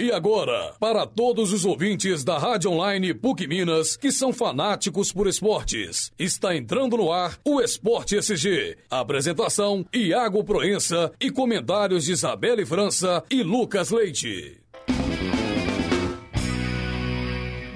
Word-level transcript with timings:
E 0.00 0.10
agora, 0.10 0.72
para 0.80 1.04
todos 1.04 1.52
os 1.52 1.66
ouvintes 1.66 2.24
da 2.24 2.38
Rádio 2.38 2.70
Online 2.70 3.12
PUC 3.12 3.46
Minas 3.46 3.98
que 3.98 4.10
são 4.10 4.32
fanáticos 4.32 5.12
por 5.12 5.26
esportes, 5.26 6.10
está 6.18 6.56
entrando 6.56 6.96
no 6.96 7.12
ar 7.12 7.38
o 7.44 7.60
Esporte 7.60 8.16
SG. 8.16 8.78
Apresentação: 8.90 9.84
Iago 9.94 10.42
Proença 10.42 11.12
e 11.20 11.30
comentários 11.30 12.06
de 12.06 12.12
Isabelle 12.12 12.64
França 12.64 13.22
e 13.30 13.42
Lucas 13.42 13.90
Leite. 13.90 14.58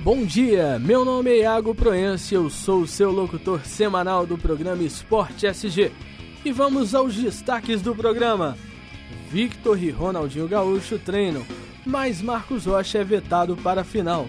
Bom 0.02 0.24
dia, 0.24 0.78
meu 0.78 1.04
nome 1.04 1.30
é 1.30 1.40
Iago 1.40 1.74
Proença 1.74 2.34
eu 2.34 2.48
sou 2.48 2.80
o 2.80 2.88
seu 2.88 3.10
locutor 3.10 3.66
semanal 3.66 4.26
do 4.26 4.38
programa 4.38 4.82
Esporte 4.82 5.46
SG. 5.46 5.92
E 6.42 6.50
vamos 6.50 6.94
aos 6.94 7.14
destaques 7.14 7.82
do 7.82 7.94
programa. 7.94 8.56
Victor 9.30 9.78
e 9.78 9.90
Ronaldinho 9.90 10.48
Gaúcho 10.48 10.98
treinam 10.98 11.44
mas 11.84 12.22
Marcos 12.22 12.66
Rocha 12.66 12.98
é 12.98 13.04
vetado 13.04 13.56
para 13.56 13.82
a 13.82 13.84
final. 13.84 14.28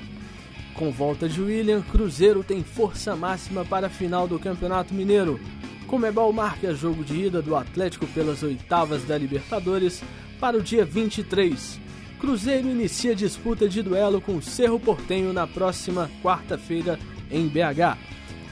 Com 0.73 0.91
volta 0.91 1.29
de 1.29 1.41
William, 1.41 1.81
Cruzeiro 1.81 2.43
tem 2.43 2.63
força 2.63 3.15
máxima 3.15 3.63
para 3.63 3.87
a 3.87 3.89
final 3.89 4.27
do 4.27 4.37
Campeonato 4.37 4.93
Mineiro. 4.93 5.39
Comebol 5.87 6.33
marca 6.33 6.73
jogo 6.73 7.03
de 7.03 7.27
ida 7.27 7.41
do 7.41 7.55
Atlético 7.55 8.05
pelas 8.07 8.43
oitavas 8.43 9.03
da 9.03 9.17
Libertadores 9.17 10.03
para 10.39 10.57
o 10.57 10.61
dia 10.61 10.83
23. 10.83 11.79
Cruzeiro 12.19 12.69
inicia 12.69 13.15
disputa 13.15 13.69
de 13.69 13.81
duelo 13.81 14.19
com 14.19 14.35
o 14.35 14.41
Cerro 14.41 14.79
Portenho 14.79 15.31
na 15.31 15.47
próxima 15.47 16.09
quarta-feira 16.21 16.99
em 17.31 17.47
BH. 17.47 17.97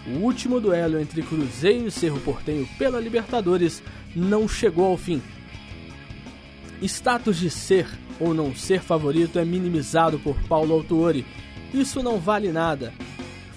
O 0.07 0.19
último 0.19 0.59
duelo 0.61 0.99
entre 0.99 1.21
Cruzeiro 1.23 1.87
e 1.87 1.91
Cerro 1.91 2.19
Portenho 2.19 2.67
pela 2.77 2.99
Libertadores 2.99 3.81
não 4.15 4.47
chegou 4.47 4.85
ao 4.85 4.97
fim. 4.97 5.21
Status 6.81 7.37
de 7.37 7.49
ser 7.49 7.87
ou 8.23 8.33
não 8.33 8.55
ser 8.55 8.81
favorito 8.81 9.37
é 9.37 9.43
minimizado 9.43 10.17
por 10.17 10.35
Paulo 10.43 10.73
Autuori. 10.73 11.25
Isso 11.73 12.01
não 12.01 12.19
vale 12.19 12.51
nada. 12.51 12.93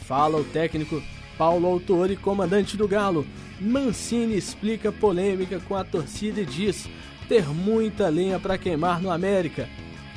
Fala 0.02 0.38
o 0.38 0.44
técnico 0.44 1.00
Paulo 1.38 1.68
Autuori, 1.68 2.16
comandante 2.16 2.76
do 2.76 2.88
Galo. 2.88 3.26
Mancini 3.60 4.36
explica 4.36 4.90
polêmica 4.90 5.60
com 5.60 5.76
a 5.76 5.84
torcida 5.84 6.40
e 6.40 6.46
diz 6.46 6.88
ter 7.28 7.46
muita 7.46 8.08
lenha 8.08 8.38
para 8.40 8.58
queimar 8.58 9.00
no 9.00 9.10
América. 9.10 9.68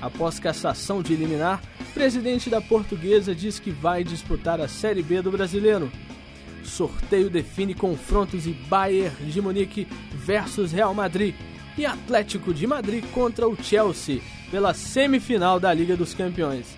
Após 0.01 0.39
cassação 0.39 1.01
de 1.01 1.13
eliminar, 1.13 1.61
presidente 1.93 2.49
da 2.49 2.61
Portuguesa 2.61 3.35
diz 3.35 3.59
que 3.59 3.71
vai 3.71 4.03
disputar 4.03 4.59
a 4.59 4.67
Série 4.67 5.03
B 5.03 5.21
do 5.21 5.31
Brasileiro. 5.31 5.91
Sorteio 6.63 7.29
define 7.29 7.73
confrontos 7.73 8.47
e 8.47 8.51
Bayern 8.51 9.25
de 9.25 9.41
Munique 9.41 9.87
versus 10.13 10.71
Real 10.71 10.93
Madrid 10.93 11.35
e 11.77 11.85
Atlético 11.85 12.53
de 12.53 12.67
Madrid 12.67 13.03
contra 13.13 13.47
o 13.47 13.61
Chelsea 13.61 14.21
pela 14.49 14.73
semifinal 14.73 15.59
da 15.59 15.73
Liga 15.73 15.95
dos 15.95 16.13
Campeões. 16.13 16.77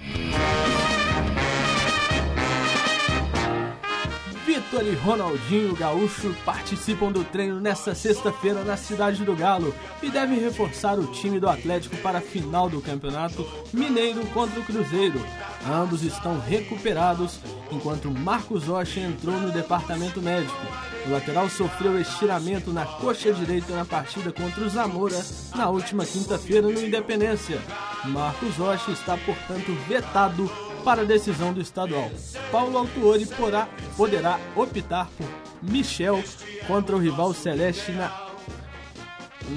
E 4.73 4.95
Ronaldinho 4.95 5.75
Gaúcho 5.75 6.33
participam 6.45 7.11
do 7.11 7.25
treino 7.25 7.59
nesta 7.59 7.93
sexta-feira 7.93 8.63
na 8.63 8.77
cidade 8.77 9.23
do 9.23 9.35
Galo 9.35 9.75
e 10.01 10.09
devem 10.09 10.39
reforçar 10.39 10.97
o 10.97 11.07
time 11.07 11.41
do 11.41 11.49
Atlético 11.49 11.97
para 11.97 12.19
a 12.19 12.21
final 12.21 12.69
do 12.69 12.81
Campeonato 12.81 13.45
Mineiro 13.73 14.25
contra 14.27 14.59
o 14.59 14.63
Cruzeiro. 14.63 15.21
Ambos 15.69 16.03
estão 16.03 16.39
recuperados, 16.39 17.39
enquanto 17.69 18.09
Marcos 18.09 18.63
Rocha 18.63 19.01
entrou 19.01 19.35
no 19.39 19.51
departamento 19.51 20.21
médico. 20.21 20.65
O 21.05 21.11
lateral 21.11 21.49
sofreu 21.49 21.99
estiramento 21.99 22.71
na 22.71 22.85
coxa 22.85 23.33
direita 23.33 23.75
na 23.75 23.85
partida 23.85 24.31
contra 24.31 24.63
o 24.63 24.69
Zamora 24.69 25.21
na 25.53 25.69
última 25.69 26.05
quinta-feira 26.05 26.67
no 26.67 26.81
Independência. 26.81 27.61
Marcos 28.05 28.55
Rocha 28.55 28.91
está, 28.91 29.17
portanto, 29.17 29.73
vetado 29.87 30.49
para 30.81 31.01
a 31.01 31.05
decisão 31.05 31.53
do 31.53 31.61
estadual. 31.61 32.11
Paulo 32.51 32.77
Autuori 32.77 33.25
porá, 33.25 33.67
poderá 33.95 34.39
optar 34.55 35.09
por 35.17 35.27
Michel 35.61 36.23
contra 36.67 36.95
o 36.95 36.99
rival 36.99 37.33
Celeste 37.33 37.91
na, 37.91 38.11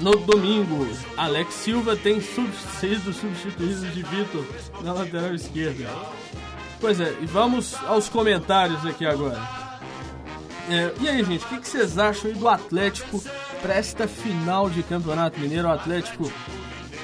no 0.01 0.15
domingo. 0.17 0.87
Alex 1.17 1.53
Silva 1.53 1.95
tem 1.95 2.21
sido 2.21 3.13
substituído 3.13 3.87
de 3.87 4.03
Vitor 4.03 4.45
na 4.81 4.93
lateral 4.93 5.33
esquerda. 5.33 5.89
Pois 6.79 6.99
é, 6.99 7.15
e 7.21 7.25
vamos 7.25 7.75
aos 7.85 8.07
comentários 8.09 8.85
aqui 8.85 9.05
agora. 9.05 9.39
É, 10.69 10.91
e 10.99 11.07
aí, 11.07 11.23
gente, 11.23 11.45
o 11.45 11.47
que, 11.47 11.59
que, 11.59 11.67
vocês 11.67 11.97
acham 11.97 12.31
do 12.33 12.47
Atlético 12.47 13.21
para 13.61 13.75
esta 13.75 14.07
final 14.07 14.69
de 14.69 14.81
Campeonato 14.83 15.39
Mineiro? 15.39 15.67
O 15.67 15.71
Atlético 15.71 16.31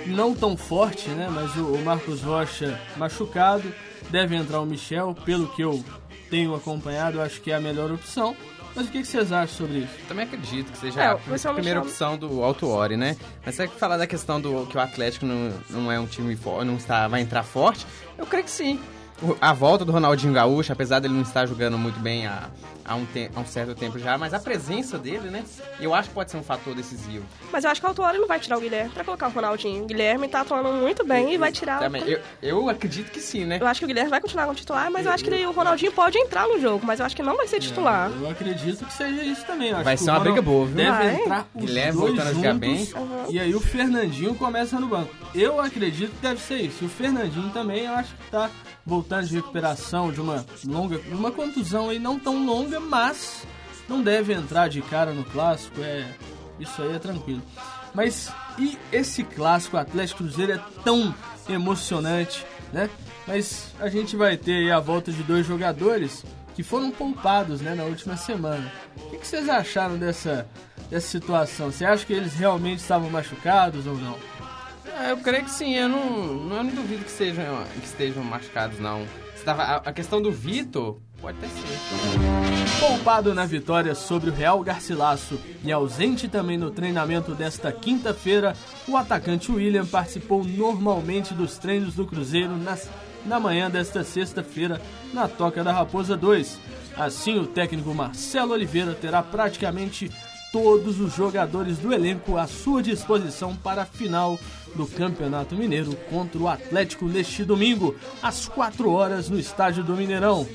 não 0.07 0.33
tão 0.33 0.57
forte, 0.57 1.09
né? 1.09 1.29
Mas 1.31 1.55
o 1.55 1.77
Marcos 1.79 2.21
Rocha 2.21 2.79
machucado 2.97 3.71
deve 4.11 4.35
entrar 4.35 4.59
o 4.59 4.65
Michel, 4.65 5.15
pelo 5.25 5.47
que 5.47 5.63
eu 5.63 5.83
tenho 6.29 6.53
acompanhado, 6.53 7.17
eu 7.17 7.21
acho 7.21 7.41
que 7.41 7.51
é 7.51 7.55
a 7.55 7.61
melhor 7.61 7.91
opção. 7.91 8.35
Mas 8.75 8.87
o 8.87 8.91
que, 8.91 9.03
vocês 9.03 9.31
acham 9.33 9.67
sobre 9.67 9.79
isso? 9.79 9.93
Também 10.07 10.25
acredito 10.25 10.71
que 10.71 10.77
seja 10.77 11.01
é, 11.01 11.05
a 11.07 11.15
primeira 11.17 11.81
Michel... 11.81 11.81
opção 11.81 12.17
do 12.17 12.41
Alto 12.41 12.67
Ori, 12.67 12.95
né? 12.95 13.17
Mas 13.45 13.55
você 13.55 13.67
falar 13.67 13.97
da 13.97 14.07
questão 14.07 14.39
do 14.39 14.65
que 14.67 14.77
o 14.77 14.79
Atlético 14.79 15.25
não, 15.25 15.51
não 15.69 15.91
é 15.91 15.99
um 15.99 16.05
time 16.05 16.35
forte, 16.37 16.65
não 16.65 16.75
está, 16.75 17.07
vai 17.07 17.21
entrar 17.21 17.43
forte, 17.43 17.85
eu 18.17 18.25
creio 18.25 18.45
que 18.45 18.51
sim. 18.51 18.79
A 19.39 19.53
volta 19.53 19.85
do 19.85 19.91
Ronaldinho 19.91 20.33
Gaúcho, 20.33 20.71
apesar 20.71 20.99
dele 20.99 21.13
não 21.13 21.21
estar 21.21 21.45
jogando 21.45 21.77
muito 21.77 21.99
bem 21.99 22.25
a, 22.25 22.49
há 22.83 22.95
um, 22.95 23.05
há 23.35 23.39
um 23.39 23.45
certo 23.45 23.75
tempo 23.75 23.97
já, 23.99 24.17
mas 24.17 24.33
a 24.33 24.39
presença 24.39 24.97
dele, 24.97 25.29
né? 25.29 25.43
Eu 25.79 25.93
acho 25.93 26.09
que 26.09 26.15
pode 26.15 26.31
ser 26.31 26.37
um 26.37 26.43
fator 26.43 26.75
decisivo. 26.75 27.25
Mas 27.51 27.63
eu 27.63 27.71
acho 27.71 27.79
que 27.79 27.85
o 27.85 27.89
Autuori 27.89 28.17
não 28.17 28.27
vai 28.27 28.39
tirar 28.39 28.57
o 28.57 28.61
Guilherme 28.61 28.91
pra 28.91 29.03
colocar 29.03 29.27
o 29.27 29.31
Ronaldinho. 29.31 29.83
O 29.83 29.87
Guilherme 29.87 30.27
tá 30.27 30.41
atuando 30.41 30.69
muito 30.69 31.05
bem 31.05 31.25
eu, 31.25 31.33
e 31.33 31.37
vai 31.37 31.51
tirar 31.51 31.79
também. 31.79 32.03
O... 32.03 32.07
Eu, 32.07 32.21
eu 32.41 32.69
acredito 32.69 33.11
que 33.11 33.19
sim, 33.19 33.45
né? 33.45 33.57
Eu 33.61 33.67
acho 33.67 33.79
que 33.79 33.85
o 33.85 33.87
Guilherme 33.87 34.09
vai 34.09 34.21
continuar 34.21 34.45
como 34.45 34.55
titular, 34.55 34.91
mas 34.91 35.05
eu, 35.05 35.09
eu 35.09 35.15
acho 35.15 35.23
que 35.23 35.45
o 35.45 35.51
Ronaldinho 35.51 35.91
pode 35.91 36.17
entrar 36.17 36.47
no 36.47 36.59
jogo, 36.59 36.85
mas 36.85 36.99
eu 36.99 37.05
acho 37.05 37.15
que 37.15 37.23
não 37.23 37.37
vai 37.37 37.47
ser 37.47 37.59
titular. 37.59 38.11
eu 38.11 38.29
acredito 38.29 38.85
que 38.85 38.93
seja 38.93 39.23
isso 39.23 39.45
também. 39.45 39.73
vai 39.73 39.97
ser 39.97 40.09
uma 40.09 40.19
briga 40.19 40.41
boa, 40.41 40.65
viu? 40.65 40.75
Deve 40.75 40.91
vai. 40.91 41.15
entrar 41.15 41.47
os 41.53 41.65
Guilherme 41.65 41.99
dois 41.99 42.15
voltando 42.15 42.33
juntos, 42.33 42.45
a 42.45 42.47
jogar 42.47 42.59
bem. 42.59 42.89
Uhum. 42.95 43.25
E 43.29 43.39
aí 43.39 43.55
o 43.55 43.59
Fernandinho 43.59 44.35
começa 44.35 44.79
no 44.79 44.87
banco. 44.87 45.13
Eu 45.33 45.61
acredito 45.61 46.11
que 46.11 46.21
deve 46.21 46.41
ser 46.41 46.57
isso. 46.57 46.83
E 46.83 46.87
o 46.87 46.89
Fernandinho 46.89 47.49
também, 47.51 47.85
eu 47.85 47.93
acho 47.93 48.13
que 48.15 48.31
tá 48.31 48.49
voltando 48.85 49.10
de 49.19 49.35
recuperação 49.35 50.11
de 50.11 50.21
uma 50.21 50.45
longa, 50.65 51.01
uma 51.11 51.31
contusão 51.31 51.89
aí 51.89 51.99
não 51.99 52.17
tão 52.17 52.45
longa, 52.45 52.79
mas 52.79 53.45
não 53.89 54.01
deve 54.01 54.33
entrar 54.33 54.69
de 54.69 54.81
cara 54.81 55.11
no 55.11 55.25
clássico, 55.25 55.81
é 55.81 56.07
isso 56.59 56.81
aí 56.81 56.95
é 56.95 56.99
tranquilo. 56.99 57.41
Mas 57.93 58.31
e 58.57 58.77
esse 58.91 59.23
clássico 59.23 59.75
Atlético 59.75 60.23
Cruzeiro 60.23 60.53
é 60.53 60.61
tão 60.83 61.13
emocionante, 61.49 62.45
né? 62.71 62.89
Mas 63.27 63.73
a 63.79 63.89
gente 63.89 64.15
vai 64.15 64.37
ter 64.37 64.71
a 64.71 64.79
volta 64.79 65.11
de 65.11 65.23
dois 65.23 65.45
jogadores 65.45 66.23
que 66.55 66.63
foram 66.63 66.91
poupados, 66.91 67.61
né, 67.61 67.73
na 67.75 67.83
última 67.83 68.17
semana. 68.17 68.71
O 68.97 69.17
que 69.17 69.27
vocês 69.27 69.47
acharam 69.49 69.97
dessa, 69.97 70.47
dessa 70.89 71.07
situação? 71.07 71.71
Você 71.71 71.85
acha 71.85 72.05
que 72.05 72.13
eles 72.13 72.33
realmente 72.33 72.79
estavam 72.79 73.09
machucados 73.09 73.87
ou 73.87 73.95
não? 73.95 74.17
É, 75.01 75.11
eu 75.11 75.17
creio 75.17 75.43
que 75.43 75.51
sim, 75.51 75.73
eu 75.73 75.89
não, 75.89 76.55
eu 76.55 76.63
não 76.63 76.75
duvido 76.75 77.03
que, 77.03 77.11
sejam, 77.11 77.63
que 77.79 77.85
estejam 77.85 78.23
machucados, 78.23 78.79
não. 78.79 79.05
A, 79.47 79.91
questão 79.91 80.21
do 80.21 80.31
Vitor 80.31 80.97
Pode 81.21 81.37
até 81.37 81.47
ser. 81.47 82.79
Poupado 82.79 83.33
na 83.35 83.45
vitória 83.45 83.93
sobre 83.93 84.31
o 84.31 84.33
Real 84.33 84.59
Garcilasso 84.63 85.39
e 85.63 85.71
ausente 85.71 86.27
também 86.27 86.57
no 86.57 86.71
treinamento 86.71 87.35
desta 87.35 87.71
quinta-feira, 87.71 88.55
o 88.87 88.97
atacante 88.97 89.51
William 89.51 89.85
participou 89.85 90.43
normalmente 90.43 91.35
dos 91.35 91.59
treinos 91.59 91.93
do 91.93 92.07
Cruzeiro 92.07 92.57
nas, 92.57 92.89
na 93.23 93.39
manhã 93.39 93.69
desta 93.69 94.03
sexta-feira 94.03 94.81
na 95.13 95.27
Toca 95.27 95.63
da 95.63 95.71
Raposa 95.71 96.17
2. 96.17 96.59
Assim, 96.97 97.37
o 97.37 97.45
técnico 97.45 97.93
Marcelo 97.93 98.53
Oliveira 98.53 98.95
terá 98.95 99.21
praticamente 99.21 100.11
todos 100.51 100.99
os 100.99 101.13
jogadores 101.13 101.77
do 101.77 101.93
elenco 101.93 102.35
à 102.35 102.47
sua 102.47 102.81
disposição 102.81 103.55
para 103.55 103.83
a 103.83 103.85
final 103.85 104.39
do 104.75 104.85
Campeonato 104.85 105.55
Mineiro 105.55 105.95
contra 106.09 106.39
o 106.39 106.47
Atlético 106.47 107.05
neste 107.05 107.43
domingo, 107.43 107.95
às 108.21 108.47
4 108.47 108.89
horas, 108.89 109.29
no 109.29 109.39
estádio 109.39 109.83
do 109.83 109.95
Mineirão. 109.95 110.47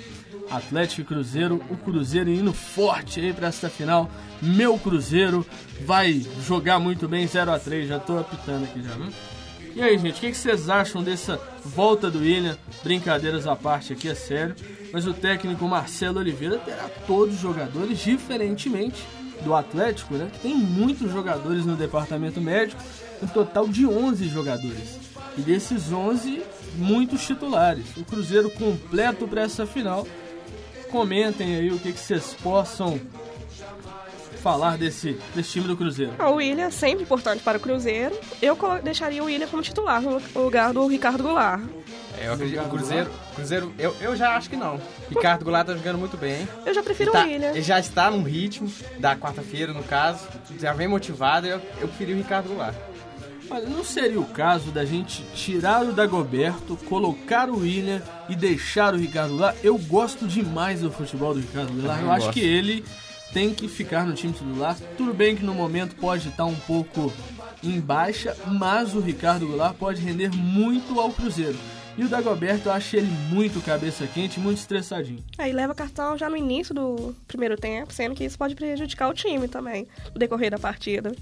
Atlético 0.51 1.01
e 1.01 1.05
Cruzeiro, 1.05 1.61
o 1.69 1.77
Cruzeiro 1.77 2.31
indo 2.31 2.53
forte 2.53 3.21
aí 3.21 3.33
para 3.33 3.49
esta 3.49 3.69
final. 3.69 4.11
Meu 4.41 4.79
Cruzeiro 4.79 5.45
vai 5.85 6.25
jogar 6.47 6.79
muito 6.79 7.09
bem 7.09 7.27
0 7.27 7.53
a 7.53 7.59
3 7.59 7.89
já 7.89 7.99
tô 7.99 8.19
apitando 8.19 8.65
aqui 8.65 8.83
já, 8.83 8.93
viu? 8.93 9.13
E 9.75 9.83
aí, 9.83 9.99
gente, 9.99 10.17
o 10.17 10.21
que, 10.21 10.31
que 10.31 10.37
vocês 10.37 10.71
acham 10.71 11.03
dessa 11.03 11.39
volta 11.63 12.11
do 12.11 12.21
William? 12.21 12.57
Brincadeiras 12.83 13.47
à 13.47 13.55
parte 13.55 13.93
aqui, 13.93 14.09
é 14.09 14.15
sério. 14.15 14.55
Mas 14.91 15.07
o 15.07 15.13
técnico 15.13 15.69
Marcelo 15.69 16.19
Oliveira 16.19 16.57
terá 16.57 16.89
todos 17.07 17.35
os 17.35 17.41
jogadores, 17.43 17.99
diferentemente 17.99 19.05
do 19.45 19.55
Atlético, 19.55 20.15
né? 20.15 20.31
Que 20.33 20.39
tem 20.39 20.55
muitos 20.55 21.13
jogadores 21.13 21.67
no 21.67 21.77
departamento 21.77 22.41
médico, 22.41 22.83
um 23.23 23.27
total 23.27 23.69
de 23.69 23.87
11 23.87 24.29
jogadores. 24.29 24.99
E 25.37 25.43
desses 25.43 25.93
11, 25.93 26.43
muitos 26.77 27.27
titulares. 27.27 27.85
O 27.97 28.05
Cruzeiro 28.05 28.51
completo 28.51 29.27
para 29.29 29.43
essa 29.43 29.67
final 29.67 30.07
comentem 30.91 31.57
aí 31.57 31.71
o 31.71 31.79
que, 31.79 31.93
que 31.93 31.99
vocês 31.99 32.35
possam 32.43 33.01
falar 34.47 34.79
desse, 34.79 35.19
desse 35.35 35.51
time 35.51 35.67
do 35.67 35.77
Cruzeiro? 35.77 36.15
Ah, 36.19 36.31
o 36.31 36.37
William 36.37 36.67
é 36.67 36.71
sempre 36.71 37.03
importante 37.03 37.43
para 37.43 37.59
o 37.59 37.61
Cruzeiro. 37.61 38.17
Eu 38.41 38.57
deixaria 38.83 39.23
o 39.23 39.27
William 39.27 39.49
como 39.49 39.61
titular 39.61 40.01
no 40.01 40.23
lugar 40.35 40.73
do 40.73 40.87
Ricardo 40.87 41.23
Goulart. 41.23 41.63
É, 42.19 42.29
eu 42.29 42.33
acredito 42.33 42.61
que 42.61 42.67
o 42.67 42.71
Cruzeiro, 42.71 43.11
Cruzeiro 43.35 43.75
eu, 43.79 43.95
eu 44.01 44.17
já 44.17 44.37
acho 44.37 44.49
que 44.49 44.57
não. 44.57 44.81
Ricardo 45.11 45.45
Goulart 45.45 45.67
tá 45.67 45.75
jogando 45.75 45.99
muito 45.99 46.17
bem. 46.17 46.49
Eu 46.65 46.73
já 46.73 46.83
prefiro 46.83 47.13
tá, 47.13 47.23
o 47.23 47.27
William. 47.27 47.51
Ele 47.51 47.63
já 47.63 47.79
está 47.79 48.11
num 48.11 48.23
ritmo 48.23 48.73
da 48.99 49.17
quarta-feira, 49.17 49.73
no 49.73 49.83
caso. 49.83 50.27
Já 50.59 50.73
vem 50.73 50.87
motivado, 50.87 51.47
eu, 51.47 51.61
eu 51.81 51.89
preferi 51.89 52.15
o 52.15 52.17
Ricardo 52.17 52.49
Goulart. 52.49 52.75
Olha, 53.49 53.69
não 53.69 53.85
seria 53.85 54.21
o 54.21 54.25
caso 54.25 54.71
da 54.71 54.85
gente 54.85 55.23
tirar 55.35 55.85
o 55.85 55.93
Dagoberto, 55.93 56.77
colocar 56.89 57.49
o 57.49 57.61
William 57.61 58.03
e 58.29 58.35
deixar 58.35 58.93
o 58.93 58.97
Ricardo 58.97 59.37
lá? 59.37 59.55
Eu 59.63 59.79
gosto 59.79 60.27
demais 60.27 60.81
do 60.81 60.91
futebol 60.91 61.33
do 61.33 61.41
Ricardo 61.41 61.87
lá. 61.87 62.01
Eu, 62.01 62.07
eu 62.07 62.13
acho 62.13 62.31
que 62.33 62.41
ele 62.41 62.85
tem 63.33 63.55
que 63.55 63.69
ficar 63.69 64.05
no 64.05 64.15
time 64.15 64.33
titular. 64.33 64.77
Tudo 64.97 65.15
bem 65.15 65.37
que 65.37 65.45
no 65.45 65.55
momento 65.55 65.95
pode 65.97 66.29
estar 66.29 66.45
um 66.45 66.57
pouco 66.57 67.13
em 67.63 67.81
baixa, 67.81 68.37
mas 68.47 68.95
o 68.95 69.01
Ricardo 69.01 69.47
Goulart 69.47 69.77
pode 69.77 70.01
render 70.01 70.31
muito 70.35 70.99
ao 70.99 71.11
Cruzeiro. 71.13 71.59
E 71.97 72.05
o 72.05 72.09
Dagoberto, 72.09 72.69
eu 72.69 72.73
acho 72.73 72.97
ele 72.97 73.11
muito 73.31 73.65
cabeça 73.65 74.07
quente, 74.07 74.39
muito 74.39 74.59
estressadinho. 74.59 75.25
Aí 75.39 75.51
leva 75.51 75.75
cartão 75.75 76.19
já 76.19 76.29
no 76.29 76.37
início 76.37 76.75
do 76.75 77.15
primeiro 77.27 77.57
tempo, 77.57 77.93
sendo 77.93 78.15
que 78.15 78.25
isso 78.25 78.37
pode 78.37 78.55
prejudicar 78.55 79.09
o 79.09 79.15
time 79.15 79.49
também, 79.49 79.87
no 80.13 80.19
decorrer 80.19 80.51
da 80.51 80.59
partida. 80.59 81.15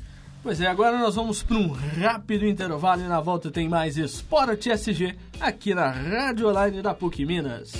Pois 0.44 0.61
é, 0.61 0.67
agora 0.67 0.99
nós 0.99 1.14
vamos 1.14 1.43
para 1.43 1.56
um 1.56 1.69
rápido 1.69 2.46
intervalo 2.46 3.00
e 3.00 3.08
na 3.08 3.19
volta 3.19 3.50
tem 3.50 3.67
mais 3.67 3.96
Esporte 3.96 4.69
SG 4.69 5.17
aqui 5.41 5.75
na 5.75 5.91
Rádio 5.91 6.50
Online 6.50 6.82
da 6.82 6.93
PUC 6.93 7.25
Minas. 7.25 7.73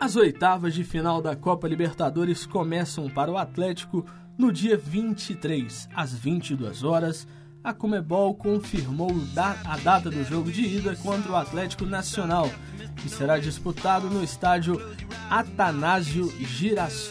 As 0.00 0.16
oitavas 0.16 0.74
de 0.74 0.82
final 0.82 1.22
da 1.22 1.36
Copa 1.36 1.68
Libertadores 1.68 2.44
começam 2.44 3.08
para 3.08 3.30
o 3.30 3.38
Atlético 3.38 4.04
no 4.36 4.50
dia 4.50 4.76
23, 4.76 5.88
às 5.94 6.12
22 6.12 6.82
horas 6.82 7.28
a 7.64 7.72
Comebol 7.72 8.34
confirmou 8.34 9.10
a 9.64 9.76
data 9.78 10.10
do 10.10 10.24
jogo 10.24 10.50
de 10.50 10.62
ida 10.62 10.96
contra 10.96 11.30
o 11.30 11.36
Atlético 11.36 11.86
Nacional, 11.86 12.50
que 12.96 13.08
será 13.08 13.38
disputado 13.38 14.10
no 14.10 14.22
estádio 14.22 14.80
Atanásio 15.30 16.32
Giras... 16.40 17.10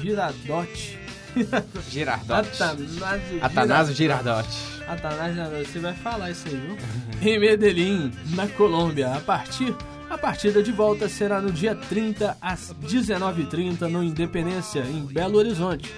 Girardotti. 0.00 0.98
Girardotti. 1.90 2.62
Atanásio, 2.62 3.44
Atanásio 3.44 3.94
Girardotti. 3.94 4.56
Atanásio, 4.88 5.66
você 5.66 5.78
vai 5.78 5.94
falar 5.94 6.30
isso 6.30 6.48
aí, 6.48 6.56
viu? 6.56 6.76
em 7.22 7.38
Medellín, 7.38 8.10
na 8.30 8.48
Colômbia. 8.48 9.12
A 9.12 9.20
partir 9.20 9.76
a 10.10 10.18
partida 10.18 10.60
de 10.60 10.72
volta 10.72 11.08
será 11.08 11.40
no 11.40 11.52
dia 11.52 11.72
30 11.72 12.36
às 12.40 12.74
19h30 12.82 13.82
no 13.82 14.02
Independência, 14.02 14.80
em 14.80 15.06
Belo 15.06 15.38
Horizonte. 15.38 15.94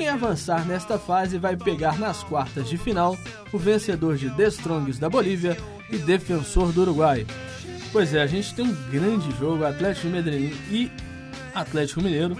Quem 0.00 0.08
avançar 0.08 0.66
nesta 0.66 0.98
fase 0.98 1.36
vai 1.36 1.58
pegar 1.58 1.98
nas 1.98 2.24
quartas 2.24 2.70
de 2.70 2.78
final 2.78 3.18
o 3.52 3.58
vencedor 3.58 4.16
de 4.16 4.30
The 4.30 4.48
Strongs 4.48 4.98
da 4.98 5.10
Bolívia 5.10 5.58
e 5.90 5.98
Defensor 5.98 6.72
do 6.72 6.80
Uruguai. 6.80 7.26
Pois 7.92 8.14
é, 8.14 8.22
a 8.22 8.26
gente 8.26 8.54
tem 8.54 8.64
um 8.64 8.74
grande 8.90 9.30
jogo, 9.38 9.62
Atlético 9.62 10.06
Medellín 10.06 10.56
e 10.70 10.90
Atlético 11.54 12.00
Mineiro. 12.00 12.34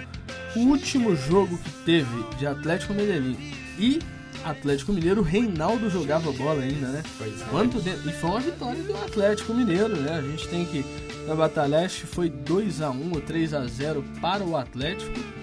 O 0.55 0.61
último 0.61 1.15
jogo 1.15 1.55
que 1.55 1.69
teve 1.85 2.23
de 2.39 2.47
Atlético 2.47 2.95
Medellín 2.95 3.37
e 3.77 3.99
Atlético 4.43 4.91
Mineiro, 4.91 5.21
o 5.21 5.23
Reinaldo 5.23 5.87
jogava 5.87 6.31
bola 6.31 6.63
ainda, 6.63 6.87
né? 6.87 7.03
Pois 7.19 7.41
é. 7.41 7.45
Quanto 7.51 7.79
de... 7.79 7.91
E 7.91 8.11
foi 8.11 8.29
uma 8.31 8.39
vitória 8.39 8.81
do 8.81 8.95
Atlético 8.95 9.53
Mineiro, 9.53 9.95
né? 9.97 10.17
A 10.17 10.21
gente 10.23 10.47
tem 10.47 10.65
que. 10.65 10.83
Na 11.27 11.35
Batalha 11.35 11.81
Leste 11.81 12.07
foi 12.07 12.27
2 12.27 12.81
a 12.81 12.89
1 12.89 13.11
ou 13.13 13.21
3 13.21 13.53
a 13.53 13.67
0 13.67 14.03
para 14.19 14.43
o 14.43 14.57
Atlético. 14.57 15.40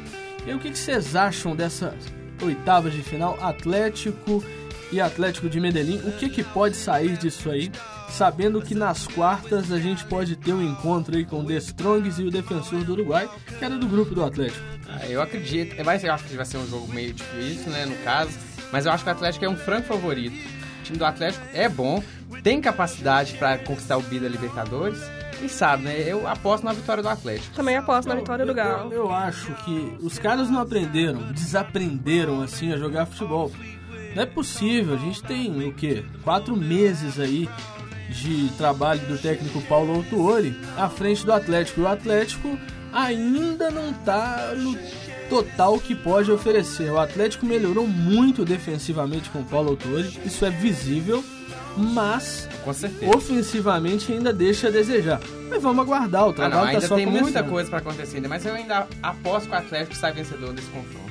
E 0.49 0.55
o 0.55 0.59
que, 0.59 0.75
vocês 0.75 1.15
acham 1.15 1.55
dessa 1.55 1.95
oitava 2.41 2.89
de 2.91 3.03
final? 3.03 3.39
Atlético 3.39 4.43
e 4.91 4.99
Atlético 4.99 5.47
de 5.47 5.61
Medellín. 5.61 5.99
O 6.07 6.13
que, 6.13 6.31
que 6.31 6.43
pode 6.43 6.75
sair 6.75 7.19
disso 7.19 7.51
aí? 7.51 7.71
Sabendo 8.09 8.63
que 8.63 8.75
nas 8.75 9.07
quartas 9.07 9.71
a 9.71 9.79
gente 9.79 10.07
pode 10.07 10.37
ter 10.37 10.55
um 10.55 10.63
encontro 10.63 11.15
aí 11.19 11.27
com 11.27 11.41
o 11.41 11.45
The 11.45 11.59
Strongs 11.59 12.19
e 12.19 12.23
o 12.23 12.31
Defensor 12.31 12.83
do 12.83 12.93
Uruguai, 12.93 13.29
que 13.59 13.63
era 13.63 13.77
do 13.77 13.87
grupo 13.87 14.15
do 14.15 14.25
Atlético. 14.25 14.65
Ah, 14.89 15.07
eu 15.07 15.21
acredito, 15.21 15.85
vai 15.85 15.99
ser, 15.99 16.09
eu 16.09 16.15
acho 16.15 16.25
que 16.25 16.35
vai 16.35 16.47
ser 16.47 16.57
um 16.57 16.67
jogo 16.67 16.91
meio 16.95 17.13
difícil, 17.13 17.71
né, 17.71 17.85
no 17.85 17.97
caso, 17.97 18.31
mas 18.73 18.87
eu 18.87 18.93
acho 18.93 19.05
que 19.05 19.11
o 19.11 19.13
Atlético 19.13 19.45
é 19.45 19.49
um 19.51 19.57
franco 19.57 19.89
favorito. 19.89 20.35
O 20.81 20.83
time 20.83 20.97
do 20.97 21.05
Atlético 21.05 21.45
é 21.53 21.69
bom, 21.69 22.03
tem 22.43 22.59
capacidade 22.59 23.35
para 23.35 23.59
conquistar 23.59 23.99
o 23.99 24.03
Bida 24.03 24.27
Libertadores 24.27 24.99
e 25.43 25.49
sabe, 25.49 25.85
né? 25.85 26.03
Eu 26.07 26.27
aposto 26.27 26.65
na 26.65 26.73
vitória 26.73 27.03
do 27.03 27.09
Atlético. 27.09 27.55
Também 27.55 27.77
aposto 27.77 28.09
na 28.09 28.15
vitória 28.15 28.45
do 28.45 28.55
Galo. 28.55 28.93
Eu, 28.93 29.05
eu, 29.05 29.11
acho 29.13 29.53
que 29.65 29.97
os 30.01 30.19
caras 30.19 30.51
não 30.51 30.61
aprenderam, 30.61 31.33
desaprenderam 31.33 32.43
assim 32.43 32.73
a 32.73 32.77
jogar 32.77 33.07
futebol. 33.07 33.51
Não 34.15 34.23
é 34.23 34.27
possível, 34.27 34.95
a 34.95 34.99
gente 34.99 35.23
tem 35.23 35.67
o 35.67 35.73
quê? 35.73 36.05
Quatro 36.25 36.57
meses 36.57 37.21
aí 37.21 37.49
de 38.09 38.49
trabalho 38.57 39.01
do 39.07 39.19
técnico 39.19 39.61
Paulo 39.63 39.97
Autuori 39.97 40.59
à 40.77 40.89
frente 40.89 41.25
do 41.25 41.33
Atlético. 41.33 41.81
E 41.81 41.83
o 41.83 41.89
Atlético 41.89 42.59
ainda 42.93 43.71
não 43.71 43.91
está 43.91 44.55
no 44.57 44.77
total 45.29 45.79
que 45.79 45.95
pode 45.95 46.31
oferecer. 46.31 46.91
O 46.91 46.99
Atlético 46.99 47.47
melhorou 47.47 47.87
muito 47.87 48.45
defensivamente 48.45 49.31
com 49.31 49.41
o 49.41 49.45
Paulo 49.45 49.71
Autuori, 49.71 50.19
isso 50.25 50.45
é 50.45 50.51
visível 50.51 51.23
mas 51.79 52.49
ofensivamente 53.15 54.13
ainda 54.13 54.33
deixa 54.33 54.67
a 54.67 54.71
desejar. 54.71 55.21
Mas 55.49 55.63
vamos 55.63 55.85
aguardar, 55.85 56.29
o 56.29 56.33
trabalho 56.33 56.55
ah, 56.55 56.59
não, 56.59 56.69
ainda 56.69 56.81
tá 56.81 56.89
só 56.89 56.97
tem 56.97 57.05
começando. 57.05 57.25
muita 57.25 57.43
coisa 57.45 57.71
para 57.71 57.79
acontecer 57.79 58.21
mas 58.29 58.45
eu 58.45 58.55
ainda 58.55 58.87
aposto 59.03 59.49
que 59.49 59.55
o 59.55 59.59
Atlético 59.59 59.95
sai 59.95 60.13
vencedor 60.13 60.53
desse 60.53 60.69
confronto. 60.69 61.09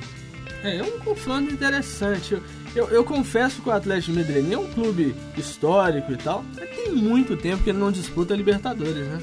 É, 0.62 0.76
é 0.76 0.82
um 0.82 0.98
confronto 0.98 1.52
interessante. 1.52 2.34
Eu, 2.34 2.42
eu, 2.74 2.88
eu, 2.88 3.04
confesso 3.04 3.62
que 3.62 3.68
o 3.68 3.72
Atlético 3.72 4.12
de 4.12 4.18
Medellín 4.18 4.52
é 4.52 4.58
um 4.58 4.70
clube 4.72 5.14
histórico 5.36 6.12
e 6.12 6.16
tal, 6.16 6.44
mas 6.54 6.68
tem 6.70 6.92
muito 6.92 7.36
tempo 7.36 7.62
que 7.62 7.70
ele 7.70 7.78
não 7.78 7.90
disputa 7.90 8.34
a 8.34 8.36
Libertadores, 8.36 9.06
né? 9.06 9.20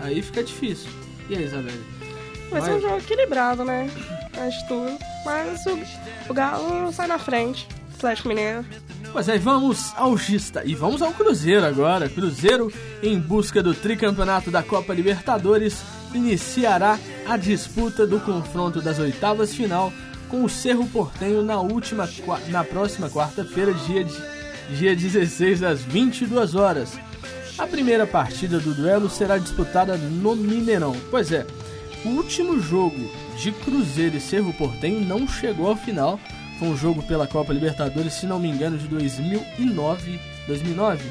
Aí 0.00 0.20
fica 0.20 0.42
difícil. 0.42 0.90
E 1.30 1.36
aí, 1.36 1.44
Isabelle? 1.44 1.80
Vai 2.50 2.60
mas... 2.60 2.64
ser 2.64 2.72
um 2.72 2.80
jogo 2.80 2.98
equilibrado, 2.98 3.64
né? 3.64 3.88
Acho 4.36 4.68
tudo. 4.68 4.98
Mas 5.24 5.64
o, 5.66 5.78
o 6.30 6.34
Galo 6.34 6.92
sai 6.92 7.06
na 7.06 7.18
frente. 7.18 7.66
Atlético 7.96 8.28
Mineiro. 8.28 8.64
Pois 9.12 9.28
é, 9.28 9.38
vamos 9.38 9.92
ao 9.96 10.16
Gista 10.18 10.62
e 10.64 10.74
vamos 10.74 11.00
ao 11.00 11.12
Cruzeiro 11.12 11.64
agora. 11.64 12.08
Cruzeiro, 12.08 12.72
em 13.02 13.18
busca 13.18 13.62
do 13.62 13.72
tricampeonato 13.72 14.50
da 14.50 14.62
Copa 14.62 14.92
Libertadores, 14.92 15.82
iniciará 16.12 16.98
a 17.26 17.36
disputa 17.36 18.06
do 18.06 18.20
confronto 18.20 18.82
das 18.82 18.98
oitavas 18.98 19.54
final 19.54 19.92
com 20.28 20.44
o 20.44 20.48
Cerro 20.48 20.86
Portenho 20.88 21.42
na 21.42 21.60
última 21.60 22.08
na 22.48 22.64
próxima 22.64 23.08
quarta-feira, 23.08 23.72
dia, 23.72 24.04
dia 24.70 24.96
16 24.96 25.62
às 25.62 25.80
22 25.82 26.54
horas. 26.54 26.98
A 27.56 27.66
primeira 27.66 28.06
partida 28.06 28.58
do 28.58 28.74
duelo 28.74 29.08
será 29.08 29.38
disputada 29.38 29.96
no 29.96 30.34
Mineirão. 30.34 30.96
Pois 31.10 31.30
é, 31.30 31.46
o 32.04 32.08
último 32.08 32.60
jogo 32.60 33.10
de 33.36 33.52
Cruzeiro 33.52 34.16
e 34.16 34.20
Cerro 34.20 34.52
Portenho 34.52 35.00
não 35.00 35.26
chegou 35.26 35.68
ao 35.68 35.76
final 35.76 36.18
foi 36.58 36.68
um 36.68 36.76
jogo 36.76 37.02
pela 37.02 37.26
Copa 37.26 37.52
Libertadores, 37.52 38.14
se 38.14 38.26
não 38.26 38.38
me 38.38 38.48
engano, 38.48 38.78
de 38.78 38.86
2009. 38.86 40.20
2009? 40.46 41.04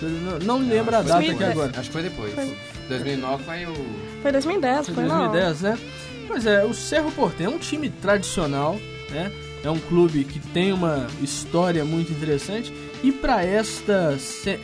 Não, 0.00 0.38
não 0.38 0.68
lembro 0.68 0.94
a 0.94 1.02
data 1.02 1.14
2010. 1.18 1.42
aqui 1.42 1.58
agora. 1.58 1.80
Acho 1.80 1.88
que 1.88 1.92
foi 1.92 2.02
depois. 2.02 2.34
Foi. 2.34 2.56
2009 2.88 3.44
foi 3.44 3.66
o. 3.66 3.74
Foi 4.22 4.32
2010, 4.32 4.86
foi, 4.86 4.94
foi 4.94 5.04
2010, 5.04 5.62
não. 5.62 5.70
né? 5.70 5.78
Pois 6.26 6.46
é, 6.46 6.64
o 6.64 6.74
Cerro 6.74 7.12
Porteño 7.12 7.46
é 7.46 7.54
um 7.54 7.58
time 7.58 7.90
tradicional, 7.90 8.78
né? 9.10 9.30
É 9.62 9.70
um 9.70 9.78
clube 9.78 10.24
que 10.24 10.38
tem 10.38 10.72
uma 10.72 11.06
história 11.22 11.84
muito 11.84 12.12
interessante. 12.12 12.72
E 13.02 13.12
para 13.12 13.44
esta 13.44 14.16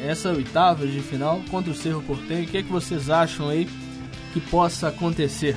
essa 0.05 0.31
oitava 0.31 0.87
de 0.87 1.01
final 1.01 1.41
contra 1.51 1.71
o 1.71 1.75
Cerro 1.75 2.03
Porteño, 2.03 2.45
o 2.45 2.47
que, 2.47 2.59
é 2.59 2.63
que 2.63 2.73
vocês 2.73 3.11
acham 3.11 3.49
aí 3.49 3.69
que 4.33 4.41
possa 4.41 4.89
acontecer? 4.89 5.57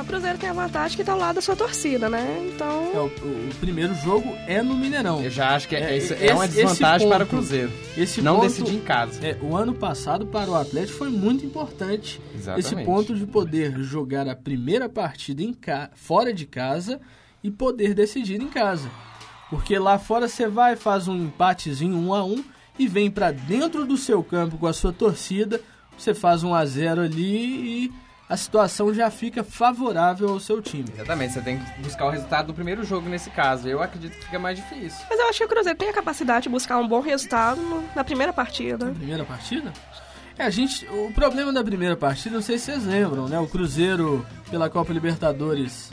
O 0.00 0.04
Cruzeiro 0.04 0.38
tem 0.38 0.48
a 0.48 0.52
vantagem 0.52 0.96
que 0.96 1.02
tá 1.02 1.12
ao 1.12 1.18
lado 1.18 1.36
da 1.36 1.40
sua 1.40 1.56
torcida, 1.56 2.08
né? 2.08 2.48
Então. 2.54 2.92
É, 2.94 2.98
o, 2.98 3.06
o, 3.06 3.54
primeiro 3.58 3.94
jogo 3.96 4.32
é 4.46 4.62
no 4.62 4.74
Mineirão. 4.74 5.20
Eu 5.20 5.30
já 5.30 5.56
acho 5.56 5.66
que 5.66 5.74
é, 5.74 5.90
é, 5.90 5.96
esse, 5.96 6.14
é 6.14 6.32
uma 6.32 6.46
desvantagem 6.46 7.08
ponto, 7.08 7.16
para 7.16 7.24
o 7.24 7.26
Cruzeiro. 7.26 7.72
Esse 7.96 8.22
não 8.22 8.36
ponto, 8.36 8.44
decidir 8.44 8.76
em 8.76 8.80
casa. 8.80 9.26
É, 9.26 9.36
o 9.42 9.56
ano 9.56 9.74
passado 9.74 10.24
para 10.24 10.48
o 10.48 10.54
Atlético 10.54 10.98
foi 10.98 11.08
muito 11.10 11.44
importante 11.44 12.20
Exatamente. 12.32 12.66
esse 12.66 12.84
ponto 12.84 13.12
de 13.12 13.26
poder 13.26 13.76
jogar 13.80 14.28
a 14.28 14.36
primeira 14.36 14.88
partida 14.88 15.42
em 15.42 15.52
ca... 15.52 15.90
fora 15.94 16.32
de 16.32 16.46
casa 16.46 17.00
e 17.42 17.50
poder 17.50 17.92
decidir 17.92 18.40
em 18.40 18.48
casa. 18.48 18.88
Porque 19.50 19.78
lá 19.78 19.98
fora 19.98 20.28
você 20.28 20.46
vai, 20.46 20.76
faz 20.76 21.08
um 21.08 21.16
empatezinho 21.16 21.96
um 21.96 22.14
a 22.14 22.24
um 22.24 22.44
e 22.78 22.86
vem 22.86 23.10
para 23.10 23.32
dentro 23.32 23.84
do 23.84 23.96
seu 23.96 24.22
campo 24.22 24.58
com 24.58 24.66
a 24.68 24.72
sua 24.72 24.92
torcida, 24.92 25.60
você 25.96 26.14
faz 26.14 26.44
um 26.44 26.54
a 26.54 26.64
zero 26.64 27.00
ali 27.00 27.86
e 27.86 27.92
a 28.28 28.36
situação 28.36 28.92
já 28.92 29.10
fica 29.10 29.42
favorável 29.42 30.28
ao 30.28 30.38
seu 30.40 30.60
time. 30.60 30.84
Exatamente, 30.94 31.32
você 31.32 31.40
tem 31.40 31.58
que 31.58 31.80
buscar 31.80 32.06
o 32.06 32.10
resultado 32.10 32.48
do 32.48 32.54
primeiro 32.54 32.84
jogo 32.84 33.08
nesse 33.08 33.30
caso. 33.30 33.66
Eu 33.68 33.82
acredito 33.82 34.12
que 34.18 34.24
fica 34.24 34.38
mais 34.38 34.56
difícil. 34.58 34.98
Mas 35.08 35.18
eu 35.18 35.28
acho 35.28 35.38
que 35.38 35.44
o 35.44 35.48
Cruzeiro 35.48 35.78
tem 35.78 35.88
a 35.88 35.92
capacidade 35.92 36.42
de 36.44 36.48
buscar 36.48 36.78
um 36.78 36.86
bom 36.86 37.00
resultado 37.00 37.60
na 37.96 38.04
primeira 38.04 38.32
partida. 38.32 38.86
Na 38.86 38.94
primeira 38.94 39.24
partida? 39.24 39.72
É, 40.38 40.44
a 40.44 40.50
gente. 40.50 40.86
O 40.86 41.10
problema 41.12 41.52
da 41.52 41.64
primeira 41.64 41.96
partida, 41.96 42.34
não 42.36 42.42
sei 42.42 42.58
se 42.58 42.66
vocês 42.66 42.84
lembram, 42.84 43.26
né? 43.28 43.38
O 43.40 43.48
Cruzeiro 43.48 44.24
pela 44.50 44.68
Copa 44.70 44.92
Libertadores 44.92 45.90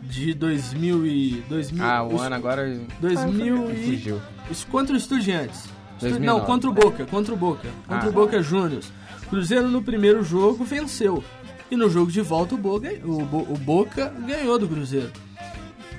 de 0.00 0.32
2000 0.32 1.06
e 1.06 1.44
2000 1.48 1.84
Ah, 1.84 2.02
o 2.02 2.14
os, 2.14 2.22
ano 2.22 2.34
agora 2.36 2.80
2000 3.00 3.70
e 3.72 3.84
fugiu. 3.84 4.22
contra 4.70 4.96
os 4.96 5.02
Estudiantes. 5.02 5.64
2009. 6.00 6.26
Não, 6.26 6.46
contra 6.46 6.70
o 6.70 6.72
Boca, 6.72 7.06
contra 7.06 7.34
o 7.34 7.36
Boca, 7.36 7.68
contra 7.86 8.06
ah, 8.06 8.10
o 8.10 8.12
Boca 8.12 8.42
Juniors. 8.42 8.92
Cruzeiro 9.28 9.68
no 9.68 9.82
primeiro 9.82 10.22
jogo 10.22 10.64
venceu. 10.64 11.22
E 11.70 11.76
no 11.76 11.90
jogo 11.90 12.10
de 12.10 12.20
volta 12.20 12.54
o 12.54 12.58
Boca, 12.58 12.90
o, 13.04 13.22
o 13.52 13.58
Boca 13.58 14.12
ganhou 14.26 14.58
do 14.58 14.68
Cruzeiro. 14.68 15.10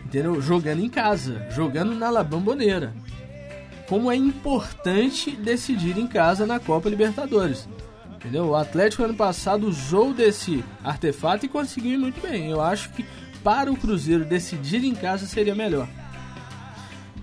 Entendeu? 0.04 0.42
Jogando 0.42 0.84
em 0.84 0.90
casa, 0.90 1.46
jogando 1.52 1.94
na 1.94 2.10
La 2.10 2.24
Bamboneira 2.24 2.94
como 3.90 4.12
é 4.12 4.16
importante 4.16 5.32
decidir 5.32 5.98
em 5.98 6.06
casa 6.06 6.46
na 6.46 6.60
Copa 6.60 6.88
Libertadores. 6.88 7.68
Entendeu? 8.16 8.50
O 8.50 8.56
Atlético 8.56 9.04
ano 9.04 9.16
passado 9.16 9.68
usou 9.68 10.14
desse 10.14 10.64
artefato 10.84 11.48
e 11.48 11.50
conseguiu 11.50 11.94
ir 11.94 11.98
muito 11.98 12.22
bem. 12.22 12.52
Eu 12.52 12.62
acho 12.62 12.92
que 12.92 13.04
para 13.44 13.72
o 13.72 13.76
Cruzeiro 13.76 14.24
decidir 14.24 14.84
em 14.84 14.94
casa 14.94 15.26
seria 15.26 15.56
melhor. 15.56 15.88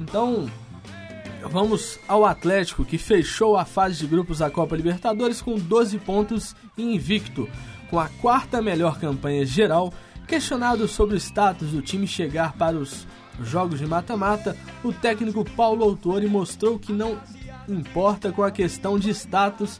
Então, 0.00 0.50
vamos 1.48 1.98
ao 2.06 2.24
Atlético 2.24 2.84
que 2.84 2.98
fechou 2.98 3.56
a 3.56 3.64
fase 3.64 3.98
de 3.98 4.06
grupos 4.06 4.38
da 4.38 4.50
Copa 4.50 4.76
Libertadores 4.76 5.40
com 5.40 5.56
12 5.56 5.98
pontos 5.98 6.54
e 6.76 6.82
invicto, 6.82 7.48
com 7.88 7.98
a 7.98 8.08
quarta 8.08 8.60
melhor 8.60 8.98
campanha 8.98 9.44
geral. 9.46 9.92
Questionado 10.26 10.88
sobre 10.88 11.14
o 11.14 11.20
status 11.20 11.70
do 11.70 11.80
time 11.80 12.06
chegar 12.06 12.52
para 12.54 12.76
os 12.76 13.06
jogos 13.40 13.78
de 13.78 13.86
mata-mata, 13.86 14.56
o 14.82 14.92
técnico 14.92 15.44
Paulo 15.44 15.84
Autori 15.84 16.26
mostrou 16.26 16.78
que 16.78 16.92
não 16.92 17.18
importa 17.68 18.32
com 18.32 18.42
a 18.42 18.50
questão 18.50 18.98
de 18.98 19.10
status 19.10 19.78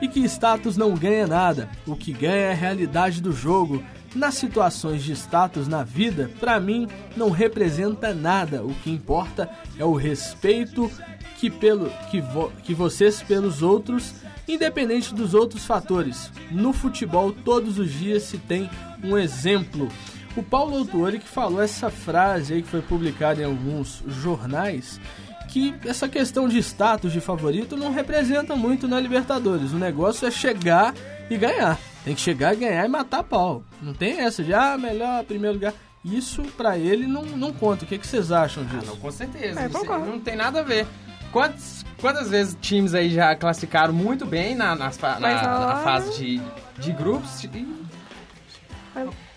e 0.00 0.08
que 0.08 0.20
status 0.24 0.76
não 0.76 0.94
ganha 0.94 1.26
nada. 1.26 1.68
O 1.86 1.96
que 1.96 2.12
ganha 2.12 2.34
é 2.34 2.52
a 2.52 2.56
realidade 2.56 3.20
do 3.20 3.32
jogo. 3.32 3.82
Nas 4.14 4.34
situações 4.34 5.02
de 5.02 5.12
status 5.12 5.66
na 5.66 5.82
vida, 5.82 6.30
para 6.38 6.60
mim 6.60 6.86
não 7.16 7.30
representa 7.30 8.14
nada. 8.14 8.62
O 8.62 8.72
que 8.74 8.90
importa 8.90 9.50
é 9.76 9.84
o 9.84 9.94
respeito 9.94 10.90
que 11.36 11.50
pelo 11.50 11.90
que, 12.10 12.20
vo, 12.20 12.52
que 12.62 12.72
vocês 12.72 13.20
pelos 13.22 13.60
outros, 13.60 14.14
independente 14.46 15.12
dos 15.12 15.34
outros 15.34 15.66
fatores. 15.66 16.30
No 16.50 16.72
futebol 16.72 17.32
todos 17.32 17.78
os 17.78 17.92
dias 17.92 18.22
se 18.22 18.38
tem 18.38 18.70
um 19.02 19.18
exemplo. 19.18 19.88
O 20.36 20.42
Paulo 20.42 20.78
Autuori 20.78 21.18
que 21.18 21.28
falou 21.28 21.60
essa 21.60 21.90
frase 21.90 22.54
aí 22.54 22.62
que 22.62 22.68
foi 22.68 22.82
publicada 22.82 23.42
em 23.42 23.44
alguns 23.44 24.02
jornais 24.06 25.00
que 25.48 25.74
essa 25.84 26.08
questão 26.08 26.48
de 26.48 26.58
status 26.58 27.12
de 27.12 27.20
favorito 27.20 27.76
não 27.76 27.92
representa 27.92 28.56
muito 28.56 28.88
na 28.88 28.98
Libertadores. 28.98 29.72
O 29.72 29.78
negócio 29.78 30.26
é 30.26 30.30
chegar 30.30 30.94
e 31.28 31.36
ganhar. 31.36 31.78
Tem 32.04 32.14
que 32.14 32.20
chegar 32.20 32.52
e 32.54 32.56
ganhar 32.58 32.84
e 32.84 32.88
matar 32.88 33.22
pau. 33.22 33.62
Não 33.80 33.94
tem 33.94 34.20
essa 34.20 34.42
de 34.42 34.52
ah, 34.52 34.76
melhor 34.76 35.24
primeiro 35.24 35.54
lugar. 35.54 35.72
Isso 36.04 36.42
para 36.56 36.76
ele 36.76 37.06
não, 37.06 37.22
não 37.22 37.50
conta. 37.52 37.84
O 37.84 37.88
que, 37.88 37.96
que 37.96 38.06
vocês 38.06 38.30
acham 38.30 38.62
disso? 38.64 38.82
Ah, 38.82 38.86
não, 38.88 38.96
com 38.96 39.10
certeza. 39.10 39.60
É, 39.60 39.68
não 39.68 40.20
tem 40.20 40.36
nada 40.36 40.60
a 40.60 40.62
ver. 40.62 40.86
Quantas, 41.32 41.84
quantas 42.00 42.28
vezes 42.28 42.56
times 42.60 42.94
aí 42.94 43.10
já 43.10 43.34
classificaram 43.34 43.92
muito 43.92 44.26
bem 44.26 44.54
na, 44.54 44.76
na, 44.76 44.90
na, 45.18 45.18
na 45.18 45.76
fase 45.82 46.16
de, 46.18 46.42
de 46.78 46.92
grupos 46.92 47.42
e 47.42 47.48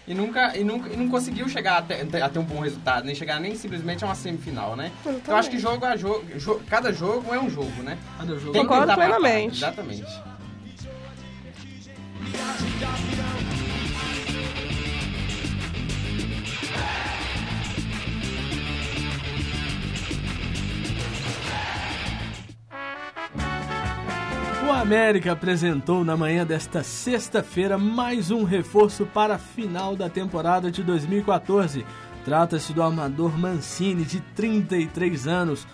e 0.08 0.14
nunca 0.14 0.56
e 0.56 0.64
nunca 0.64 0.90
e 0.94 0.96
não 0.96 1.10
conseguiu 1.10 1.50
chegar 1.50 1.80
até, 1.80 2.22
a 2.22 2.30
ter 2.30 2.40
um 2.40 2.44
bom 2.44 2.60
resultado, 2.60 3.04
nem 3.04 3.14
chegar 3.14 3.42
nem 3.42 3.56
simplesmente 3.56 4.04
a 4.06 4.08
uma 4.08 4.16
semifinal, 4.16 4.76
né? 4.76 4.92
Eu, 5.06 5.14
então, 5.14 5.34
eu 5.34 5.38
acho 5.38 5.50
que 5.50 5.60
jogo 5.60 5.86
a 5.86 5.98
jogo, 5.98 6.24
jogo, 6.40 6.62
cada 6.70 6.94
jogo 6.94 7.34
é 7.34 7.40
um 7.40 7.50
jogo, 7.50 7.84
né? 7.84 7.98
Cada 8.18 8.38
jogo. 8.38 8.58
Concordo 8.58 8.94
plenamente. 8.94 9.58
Exatamente. 9.58 10.06
América 24.88 25.34
apresentou 25.34 26.06
na 26.06 26.16
manhã 26.16 26.46
desta 26.46 26.82
sexta-feira 26.82 27.78
mais 27.78 28.32
um 28.32 28.46
reforço 28.46 29.06
para 29.06 29.36
a 29.36 29.38
final 29.38 29.98
da 29.98 30.10
temporada 30.10 30.72
de 30.72 30.82
2014. 30.82 31.86
Trata-se 32.24 32.72
do 32.72 32.82
armador 32.82 33.38
Mancini, 33.38 34.06
de 34.06 34.22
33 34.34 35.28
anos. 35.28 35.68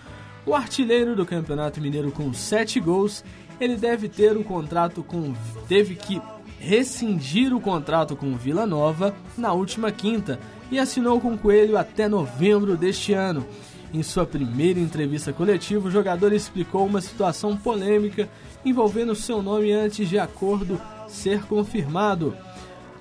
O 0.48 0.56
artilheiro 0.56 1.16
do 1.16 1.28
Campeonato 1.28 1.80
Mineiro 1.80 2.12
com 2.12 2.34
7 2.34 2.80
gols, 2.80 3.24
ele 3.60 3.76
deve 3.76 4.10
ter 4.10 4.36
um 4.36 4.42
contrato 4.42 5.04
com. 5.04 5.36
teve 5.68 5.94
que 5.94 6.20
rescindir 6.58 7.56
o 7.56 7.62
contrato 7.62 8.16
com 8.16 8.36
Vila 8.36 8.66
Nova 8.66 9.14
na 9.38 9.54
última 9.54 9.92
quinta 9.92 10.40
e 10.72 10.80
assinou 10.80 11.22
com 11.22 11.38
Coelho 11.38 11.78
até 11.78 12.08
novembro 12.08 12.76
deste 12.76 13.14
ano. 13.14 13.46
Em 13.94 14.02
sua 14.02 14.26
primeira 14.26 14.80
entrevista 14.80 15.32
coletiva, 15.32 15.88
o 15.88 15.92
jogador 15.92 16.34
explicou 16.34 16.84
uma 16.84 17.00
situação 17.00 17.56
polêmica 17.56 18.28
envolvendo 18.66 19.14
seu 19.14 19.44
nome 19.44 19.72
antes 19.72 20.10
de 20.10 20.18
acordo 20.18 20.82
ser 21.08 21.44
confirmado. 21.44 22.36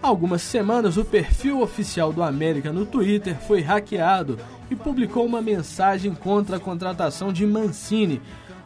Há 0.02 0.08
algumas 0.08 0.42
semanas, 0.42 0.98
o 0.98 1.04
perfil 1.04 1.62
oficial 1.62 2.12
do 2.12 2.22
América 2.22 2.70
no 2.70 2.84
Twitter 2.84 3.40
foi 3.40 3.62
hackeado 3.62 4.38
e 4.70 4.76
publicou 4.76 5.24
uma 5.24 5.40
mensagem 5.40 6.14
contra 6.14 6.56
a 6.56 6.60
contratação 6.60 7.32
de 7.32 7.46
Mancini. 7.46 8.20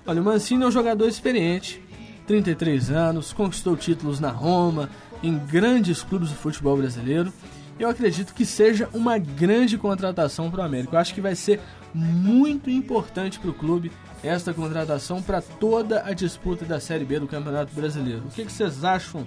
Olha, 0.04 0.20
o 0.20 0.24
Mancini 0.24 0.64
é 0.64 0.66
um 0.66 0.70
jogador 0.72 1.06
experiente, 1.06 1.80
33 2.26 2.90
anos, 2.90 3.32
conquistou 3.32 3.76
títulos 3.76 4.18
na 4.18 4.30
Roma, 4.30 4.90
em 5.22 5.38
grandes 5.38 6.02
clubes 6.02 6.30
do 6.30 6.34
futebol 6.34 6.76
brasileiro. 6.76 7.32
Eu 7.78 7.90
acredito 7.90 8.32
que 8.32 8.46
seja 8.46 8.88
uma 8.94 9.18
grande 9.18 9.76
contratação 9.76 10.50
para 10.50 10.62
o 10.62 10.64
América. 10.64 10.96
Eu 10.96 11.00
acho 11.00 11.14
que 11.14 11.20
vai 11.20 11.34
ser 11.34 11.60
muito 11.92 12.70
importante 12.70 13.38
para 13.38 13.50
o 13.50 13.54
clube 13.54 13.92
esta 14.22 14.52
contratação 14.52 15.22
para 15.22 15.40
toda 15.42 16.02
a 16.04 16.12
disputa 16.12 16.64
da 16.64 16.80
Série 16.80 17.04
B 17.04 17.20
do 17.20 17.28
Campeonato 17.28 17.74
Brasileiro. 17.74 18.22
O 18.26 18.30
que, 18.30 18.44
que 18.44 18.52
vocês 18.52 18.82
acham 18.82 19.26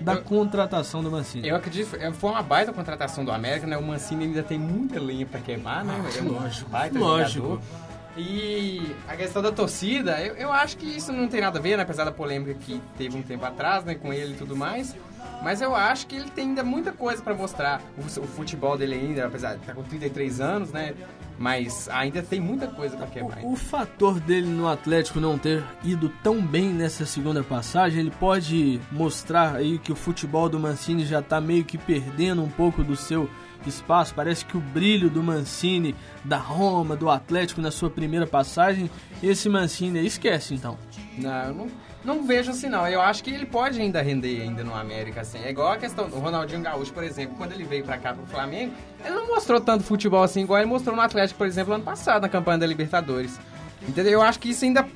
da 0.00 0.14
eu, 0.14 0.22
contratação 0.22 1.02
do 1.02 1.10
Mancini? 1.10 1.46
Eu 1.46 1.56
acredito 1.56 1.90
que 1.90 2.12
foi 2.12 2.30
uma 2.30 2.42
baita 2.42 2.72
contratação 2.72 3.24
do 3.24 3.30
América, 3.30 3.66
né? 3.66 3.76
O 3.76 3.82
Mancini 3.82 4.24
ainda 4.24 4.42
tem 4.42 4.58
muita 4.58 4.98
linha 4.98 5.26
para 5.26 5.40
queimar, 5.40 5.84
né? 5.84 5.94
Ah, 6.02 6.18
é 6.18 6.22
lógico, 6.22 6.70
baita 6.70 6.98
lógico. 6.98 7.46
Jogador. 7.46 7.90
E 8.16 8.96
a 9.06 9.16
questão 9.16 9.40
da 9.40 9.52
torcida, 9.52 10.20
eu, 10.20 10.34
eu 10.34 10.52
acho 10.52 10.76
que 10.76 10.86
isso 10.86 11.12
não 11.12 11.28
tem 11.28 11.40
nada 11.40 11.58
a 11.58 11.62
ver, 11.62 11.76
né? 11.76 11.84
apesar 11.84 12.04
da 12.04 12.10
polêmica 12.10 12.54
que 12.54 12.80
teve 12.98 13.16
um 13.16 13.22
tempo 13.22 13.44
atrás, 13.44 13.84
né, 13.84 13.94
com 13.94 14.12
ele 14.12 14.32
e 14.32 14.36
tudo 14.36 14.56
mais. 14.56 14.96
Mas 15.42 15.62
eu 15.62 15.74
acho 15.74 16.06
que 16.06 16.16
ele 16.16 16.30
tem 16.30 16.48
ainda 16.48 16.62
muita 16.62 16.92
coisa 16.92 17.22
para 17.22 17.34
mostrar. 17.34 17.80
O, 17.96 18.02
o, 18.02 18.26
futebol 18.26 18.76
dele 18.76 18.94
ainda, 18.94 19.26
apesar 19.26 19.54
de 19.54 19.60
estar 19.60 19.74
tá 19.74 19.74
com 19.74 19.82
33 19.82 20.40
anos, 20.40 20.70
né? 20.70 20.94
Mas 21.38 21.88
ainda 21.88 22.22
tem 22.22 22.38
muita 22.38 22.66
coisa 22.66 22.96
para 22.96 23.06
quebrar. 23.06 23.42
O, 23.42 23.52
o, 23.52 23.56
fator 23.56 24.20
dele 24.20 24.46
no 24.46 24.68
Atlético 24.68 25.18
não 25.18 25.38
ter 25.38 25.64
ido 25.82 26.10
tão 26.22 26.42
bem 26.42 26.68
nessa 26.68 27.06
segunda 27.06 27.42
passagem, 27.42 28.00
ele 28.00 28.10
pode 28.10 28.78
mostrar 28.92 29.56
aí 29.56 29.78
que 29.78 29.90
o 29.90 29.96
futebol 29.96 30.48
do 30.48 30.60
Mancini 30.60 31.06
já 31.06 31.22
tá 31.22 31.40
meio 31.40 31.64
que 31.64 31.78
perdendo 31.78 32.42
um 32.42 32.50
pouco 32.50 32.84
do 32.84 32.94
seu 32.94 33.28
espaço. 33.66 34.14
Parece 34.14 34.44
que 34.44 34.56
o 34.56 34.60
brilho 34.60 35.08
do 35.08 35.22
Mancini, 35.22 35.94
da 36.22 36.36
Roma, 36.36 36.94
do 36.94 37.08
Atlético 37.08 37.62
na 37.62 37.70
sua 37.70 37.88
primeira 37.88 38.26
passagem, 38.26 38.90
esse 39.22 39.48
Mancini 39.48 40.04
esquece 40.04 40.54
então. 40.54 40.78
Não, 41.16 41.44
eu 41.44 41.54
não 41.54 41.68
não 42.04 42.26
vejo 42.26 42.50
assim, 42.50 42.68
não. 42.68 42.86
Eu 42.88 43.00
acho 43.00 43.22
que 43.22 43.30
ele 43.30 43.46
pode 43.46 43.80
ainda 43.80 44.00
render 44.00 44.42
ainda 44.42 44.64
no 44.64 44.74
América, 44.74 45.20
assim. 45.20 45.38
É 45.44 45.50
igual 45.50 45.72
a 45.72 45.76
questão 45.76 46.08
do 46.08 46.18
Ronaldinho 46.18 46.62
Gaúcho, 46.62 46.92
por 46.92 47.04
exemplo. 47.04 47.36
Quando 47.36 47.52
ele 47.52 47.64
veio 47.64 47.84
pra 47.84 47.98
cá, 47.98 48.14
pro 48.14 48.26
Flamengo, 48.26 48.72
ele 49.04 49.14
não 49.14 49.28
mostrou 49.28 49.60
tanto 49.60 49.84
futebol 49.84 50.22
assim, 50.22 50.42
igual 50.42 50.60
ele 50.60 50.68
mostrou 50.68 50.96
no 50.96 51.02
Atlético, 51.02 51.38
por 51.38 51.46
exemplo, 51.46 51.74
ano 51.74 51.84
passado, 51.84 52.22
na 52.22 52.28
campanha 52.28 52.58
da 52.58 52.66
Libertadores. 52.66 53.38
Entendeu? 53.86 54.12
Eu 54.12 54.22
acho 54.22 54.38
que 54.38 54.50
isso 54.50 54.64
ainda 54.64 54.86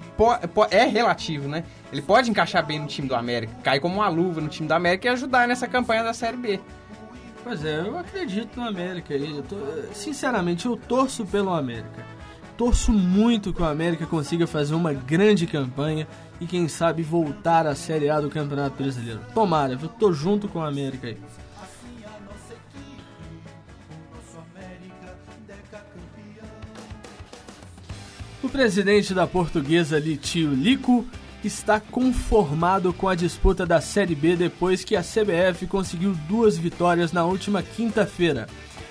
é 0.70 0.84
relativo, 0.84 1.48
né? 1.48 1.64
Ele 1.90 2.02
pode 2.02 2.30
encaixar 2.30 2.64
bem 2.64 2.78
no 2.78 2.86
time 2.86 3.08
do 3.08 3.14
América, 3.14 3.52
cair 3.62 3.80
como 3.80 3.96
uma 3.96 4.08
luva 4.08 4.40
no 4.40 4.48
time 4.48 4.68
do 4.68 4.72
América 4.72 5.08
e 5.08 5.10
ajudar 5.10 5.48
nessa 5.48 5.66
campanha 5.66 6.04
da 6.04 6.12
Série 6.12 6.36
B. 6.36 6.60
Pois 7.42 7.64
é, 7.64 7.80
eu 7.80 7.98
acredito 7.98 8.58
no 8.58 8.66
América. 8.66 9.14
Tô, 9.48 9.56
sinceramente, 9.92 10.66
eu 10.66 10.76
torço 10.76 11.24
pelo 11.24 11.52
América. 11.52 12.04
Torço 12.56 12.92
muito 12.92 13.52
que 13.52 13.62
o 13.62 13.64
América 13.64 14.06
consiga 14.06 14.46
fazer 14.46 14.74
uma 14.74 14.92
grande 14.92 15.46
campanha 15.46 16.06
e 16.40 16.46
quem 16.46 16.68
sabe 16.68 17.02
voltar 17.02 17.66
à 17.66 17.74
Série 17.74 18.10
A 18.10 18.20
do 18.20 18.28
Campeonato 18.28 18.82
Brasileiro. 18.82 19.20
Tomara, 19.32 19.78
eu 19.80 19.88
tô 19.88 20.12
junto 20.12 20.48
com 20.48 20.58
o 20.58 20.64
América 20.64 21.06
aí. 21.06 21.18
O 28.42 28.48
presidente 28.48 29.14
da 29.14 29.26
portuguesa 29.26 29.98
Litio 29.98 30.52
Lico 30.52 31.06
está 31.42 31.80
conformado 31.80 32.92
com 32.92 33.08
a 33.08 33.14
disputa 33.14 33.64
da 33.64 33.80
Série 33.80 34.14
B 34.14 34.36
depois 34.36 34.84
que 34.84 34.96
a 34.96 35.02
CBF 35.02 35.66
conseguiu 35.66 36.14
duas 36.28 36.56
vitórias 36.58 37.12
na 37.12 37.24
última 37.24 37.62
quinta-feira. 37.62 38.46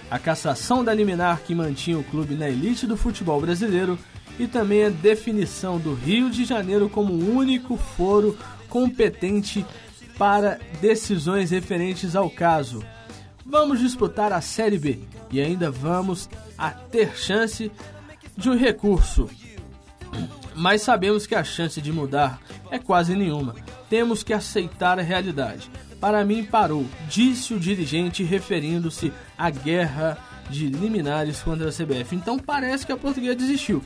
A 0.10 0.20
cassação 0.20 0.84
da 0.84 0.94
liminar 0.94 1.42
que 1.42 1.56
mantinha 1.56 1.98
o 1.98 2.04
clube 2.04 2.36
na 2.36 2.50
elite 2.50 2.86
do 2.86 2.98
futebol 2.98 3.40
brasileiro 3.40 3.98
e 4.40 4.48
também 4.48 4.86
a 4.86 4.90
definição 4.90 5.78
do 5.80 5.94
Rio 5.94 6.30
de 6.30 6.46
Janeiro 6.46 6.90
como 6.90 7.14
único 7.14 7.78
foro 7.78 8.38
competente 8.70 9.66
para 10.18 10.60
decisões 10.82 11.52
referentes 11.52 12.16
ao 12.16 12.30
caso. 12.30 12.84
Vamos 13.46 13.80
disputar 13.80 14.32
a 14.32 14.42
Série 14.42 14.78
B 14.78 15.00
e 15.32 15.42
ainda 15.42 15.70
vamos 15.70 16.30
a 16.58 16.72
ter 16.72 17.16
chance 17.18 17.72
de 18.38 18.50
um 18.50 18.58
recurso. 18.58 19.30
Mas 20.56 20.82
sabemos 20.82 21.26
que 21.26 21.36
a 21.36 21.44
chance 21.44 21.82
de 21.82 21.92
mudar 21.92 22.40
é 22.72 22.80
quase 22.80 23.16
nenhuma. 23.16 23.56
Temos 23.90 24.24
que 24.24 24.34
aceitar 24.34 25.00
a 25.00 25.04
realidade. 25.04 25.70
Para 26.00 26.24
mim, 26.26 26.44
parou, 26.44 26.86
disse 27.08 27.54
o 27.54 27.60
dirigente, 27.60 28.24
referindo-se 28.24 29.12
à 29.38 29.50
guerra 29.50 30.18
de 30.50 30.68
liminares 30.68 31.42
contra 31.42 31.70
a 31.70 31.72
CBF. 31.72 32.16
Então 32.16 32.38
parece 32.38 32.86
que 32.86 32.92
a 32.92 32.98
portuguesa 32.98 33.36
desistiu. 33.36 33.82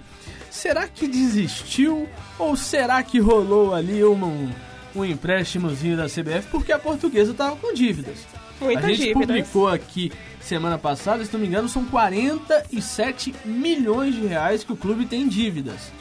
Será 0.50 0.88
que 0.88 1.08
desistiu 1.08 2.08
ou 2.38 2.56
será 2.56 3.01
que 3.04 3.20
rolou 3.20 3.74
ali 3.74 4.04
um, 4.04 4.50
um 4.96 5.06
empréstimozinho 5.06 5.98
da 5.98 6.06
CBF 6.06 6.48
porque 6.50 6.72
a 6.72 6.80
portuguesa 6.80 7.32
estava 7.32 7.56
com 7.56 7.74
dívidas? 7.74 8.18
Muitas 8.60 8.86
a 8.86 8.88
gente 8.88 8.98
dívidas. 9.00 9.27
publicou 9.27 9.68
aqui 9.68 10.12
semana 10.39 10.77
passada, 10.77 11.24
se 11.24 11.32
não 11.34 11.39
me 11.39 11.48
engano, 11.48 11.70
são 11.70 11.86
47 11.86 13.36
milhões 13.46 14.16
de 14.16 14.25
reais 14.25 14.63
que 14.63 14.74
o 14.74 14.77
clube 14.77 15.06
tem 15.06 15.27
dívidas. 15.27 15.92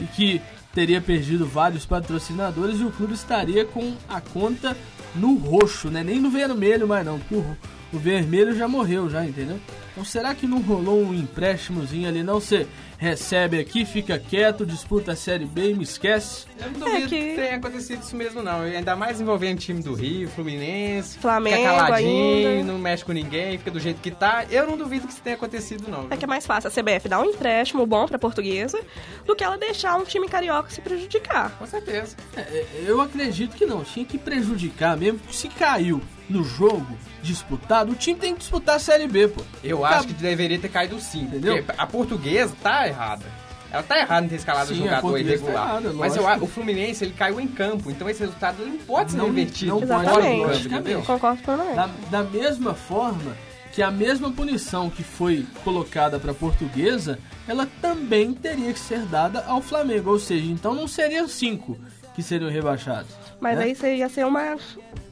E 0.00 0.04
que 0.04 0.40
teria 0.72 1.00
perdido 1.00 1.46
vários 1.46 1.84
patrocinadores 1.84 2.78
e 2.80 2.84
o 2.84 2.92
clube 2.92 3.14
estaria 3.14 3.64
com 3.64 3.96
a 4.08 4.20
conta 4.20 4.76
no 5.14 5.34
roxo, 5.36 5.88
né? 5.90 6.02
Nem 6.04 6.20
no 6.20 6.30
vermelho 6.30 6.86
mais 6.86 7.04
não, 7.04 7.18
porque 7.18 7.34
o, 7.34 7.56
o 7.92 7.98
vermelho 7.98 8.54
já 8.56 8.68
morreu 8.68 9.08
já, 9.10 9.24
entendeu? 9.24 9.58
Então 9.92 10.04
será 10.04 10.34
que 10.34 10.46
não 10.46 10.60
rolou 10.60 11.02
um 11.02 11.12
empréstimozinho 11.14 12.08
ali? 12.08 12.22
Não 12.22 12.34
você 12.40 12.66
recebe 13.00 13.60
aqui, 13.60 13.84
fica 13.84 14.18
quieto, 14.18 14.66
disputa 14.66 15.12
a 15.12 15.16
Série 15.16 15.44
B 15.44 15.70
e 15.70 15.74
me 15.74 15.84
esquece? 15.84 16.46
Eu 16.60 16.66
não 16.72 16.80
duvido 16.80 16.96
É 16.96 17.00
que- 17.02 17.08
que 17.30 17.34
tenha 17.36 17.56
acontecido 17.56 18.02
isso 18.02 18.16
mesmo, 18.16 18.42
não. 18.42 18.66
E 18.66 18.76
Ainda 18.76 18.96
mais 18.96 19.20
envolvendo 19.20 19.58
time 19.60 19.80
do 19.80 19.94
Rio, 19.94 20.28
Fluminense. 20.28 21.16
Flamengo 21.18 21.56
Fica 21.58 21.68
caladinho, 21.76 22.48
ainda. 22.48 22.72
não 22.72 22.78
mexe 22.78 23.04
com 23.04 23.12
ninguém, 23.12 23.56
fica 23.58 23.70
do 23.70 23.78
jeito 23.78 24.00
que 24.00 24.10
tá. 24.10 24.44
Eu 24.50 24.66
não 24.66 24.76
duvido 24.76 25.06
que 25.06 25.12
isso 25.12 25.22
tenha 25.22 25.36
acontecido, 25.36 25.88
não. 25.88 26.08
É 26.10 26.16
que 26.16 26.24
é 26.24 26.28
mais 26.28 26.44
fácil 26.44 26.68
a 26.68 26.70
CBF 26.72 27.08
dar 27.08 27.20
um 27.20 27.24
empréstimo 27.24 27.86
bom 27.86 28.06
pra 28.06 28.18
portuguesa 28.18 28.80
do 29.24 29.34
que 29.36 29.44
ela 29.44 29.56
deixar 29.56 29.96
um 29.96 30.04
time 30.04 30.28
carioca 30.28 30.68
se 30.70 30.80
prejudicar. 30.80 31.50
Com 31.56 31.66
certeza. 31.66 32.16
É, 32.36 32.66
Eu 32.84 33.00
acredito 33.00 33.56
que 33.56 33.64
não, 33.64 33.84
tinha 33.84 34.04
que 34.04 34.18
prejudicar 34.18 34.96
mesmo, 34.98 35.18
porque 35.18 35.34
se 35.34 35.48
caiu 35.48 36.00
no 36.28 36.44
jogo 36.44 36.86
disputado, 37.22 37.92
o 37.92 37.94
time 37.94 38.18
tem 38.18 38.32
que 38.34 38.40
disputar 38.40 38.76
a 38.76 38.78
Série 38.78 39.06
B, 39.08 39.28
pô. 39.28 39.42
Eu 39.64 39.78
Tá- 39.80 39.88
acho 39.98 40.08
que 40.08 40.12
deveria 40.14 40.58
ter 40.58 40.68
caído 40.68 41.00
sim. 41.00 41.22
Entendeu? 41.22 41.62
Porque 41.64 41.80
a 41.80 41.86
portuguesa 41.86 42.54
tá 42.62 42.86
errada. 42.86 43.24
Ela 43.70 43.82
tá 43.82 43.98
errada 43.98 44.24
em 44.24 44.28
ter 44.30 44.36
escalado 44.36 44.72
o 44.72 44.74
Sim, 44.74 44.80
a 44.82 44.84
jogador 44.96 45.12
tá 45.12 45.18
irregular. 45.20 45.68
errada, 45.68 45.92
Mas 45.92 46.16
eu, 46.16 46.24
o 46.42 46.46
Fluminense, 46.46 47.04
ele 47.04 47.12
caiu 47.12 47.38
em 47.38 47.46
campo. 47.46 47.90
Então 47.90 48.08
esse 48.08 48.20
resultado 48.20 48.64
não 48.64 48.78
pode 48.78 49.10
ser 49.12 49.18
Não- 49.18 49.26
revertido. 49.26 49.72
não 49.72 49.80
pode, 49.86 50.06
logicamente. 50.06 50.66
entendeu? 50.68 51.02
Concordo 51.02 51.42
plenamente. 51.42 51.76
Da, 51.76 51.90
da 52.10 52.22
mesma 52.22 52.72
forma 52.74 53.36
que 53.72 53.82
a 53.82 53.90
mesma 53.90 54.30
punição 54.32 54.88
que 54.88 55.02
foi 55.02 55.44
colocada 55.62 56.18
para 56.18 56.30
a 56.32 56.34
portuguesa, 56.34 57.18
ela 57.46 57.68
também 57.82 58.32
teria 58.32 58.72
que 58.72 58.78
ser 58.78 59.00
dada 59.00 59.44
ao 59.46 59.60
Flamengo. 59.60 60.10
Ou 60.12 60.18
seja, 60.18 60.50
então 60.50 60.72
não 60.74 60.88
seriam 60.88 61.28
cinco 61.28 61.78
que 62.14 62.22
seriam 62.22 62.50
rebaixados. 62.50 63.10
Mas 63.40 63.56
né? 63.58 63.64
aí 63.66 63.74
você 63.74 63.94
ia 63.96 64.08
ser 64.08 64.26
uma. 64.26 64.56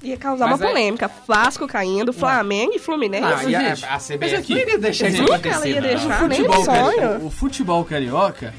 ia 0.02 0.16
causar 0.16 0.47
Mas 0.49 0.61
uma 0.61 0.66
aí- 0.66 0.73
polêmica. 0.73 1.11
Vasco 1.28 1.66
caindo, 1.68 2.12
Flamengo 2.12 2.73
e 2.75 2.78
Fluminense. 2.78 3.25
Ah, 3.25 3.45
e 3.45 3.54
a, 3.54 3.61
gente, 3.75 3.85
a 3.85 3.90
mas 3.92 4.02
CBF 4.06 4.35
aqui- 4.35 4.54
não 4.54 4.61
iria 4.61 4.78
deixar 4.78 5.09
isso 5.09 5.23
acontecer. 5.23 5.49
ela 5.54 5.68
ia 5.68 5.80
não. 5.80 5.88
deixar. 5.88 6.23
o 6.25 6.26
nem 6.28 6.38
futebol, 6.38 6.61
um 6.61 6.64
sonho. 6.64 6.97
cari- 7.00 7.25
o 7.25 7.30
futebol 7.30 7.85
carioca 7.85 8.54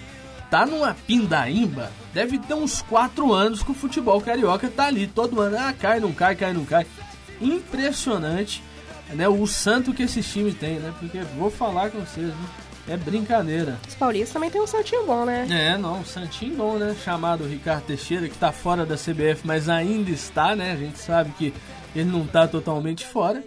tá 0.50 0.66
numa 0.66 0.96
pindaíba. 1.06 1.92
Deve 2.14 2.40
ter 2.40 2.54
uns 2.54 2.82
quatro 2.82 3.34
anos 3.34 3.62
que 3.62 3.72
o 3.72 3.74
futebol 3.76 4.22
carioca 4.22 4.70
tá 4.70 4.86
ali 4.86 5.06
todo 5.06 5.42
ano. 5.42 5.58
Ah, 5.60 5.74
cai, 5.78 6.00
não 6.00 6.14
cai, 6.14 6.36
cai, 6.36 6.54
não 6.54 6.64
cai. 6.64 6.86
Impressionante, 7.42 8.64
né? 9.14 9.28
O 9.28 9.46
santo 9.46 9.94
que 9.94 10.04
esse 10.04 10.22
time 10.24 10.54
tem, 10.54 10.76
né? 10.80 10.94
Porque 11.00 11.20
vou 11.38 11.52
falar 11.52 11.90
com 11.92 12.00
vocês, 12.00 12.28
né? 12.28 12.36
É 12.88 12.96
brincadeira. 12.96 13.78
Os 13.88 13.96
paulistas 13.96 14.32
também 14.32 14.50
tem 14.50 14.62
um 14.62 14.68
santinho 14.68 15.06
bom, 15.06 15.26
né? 15.26 15.46
É, 15.50 15.78
não, 15.78 16.06
Santinho 16.06 16.56
bom, 16.56 16.78
né? 16.78 16.96
Chamado 17.04 17.46
Ricardo 17.46 17.84
Teixeira, 17.84 18.30
que 18.30 18.38
tá 18.38 18.52
fora 18.52 18.86
da 18.86 18.96
CBF, 18.96 19.42
mas 19.46 19.68
ainda 19.68 20.10
está, 20.10 20.56
né? 20.56 20.72
A 20.72 20.78
gente 20.78 20.98
sabe 20.98 21.32
que 21.32 21.54
ele 21.94 22.10
não 22.10 22.26
tá 22.26 22.48
totalmente 22.48 23.06
fora. 23.06 23.44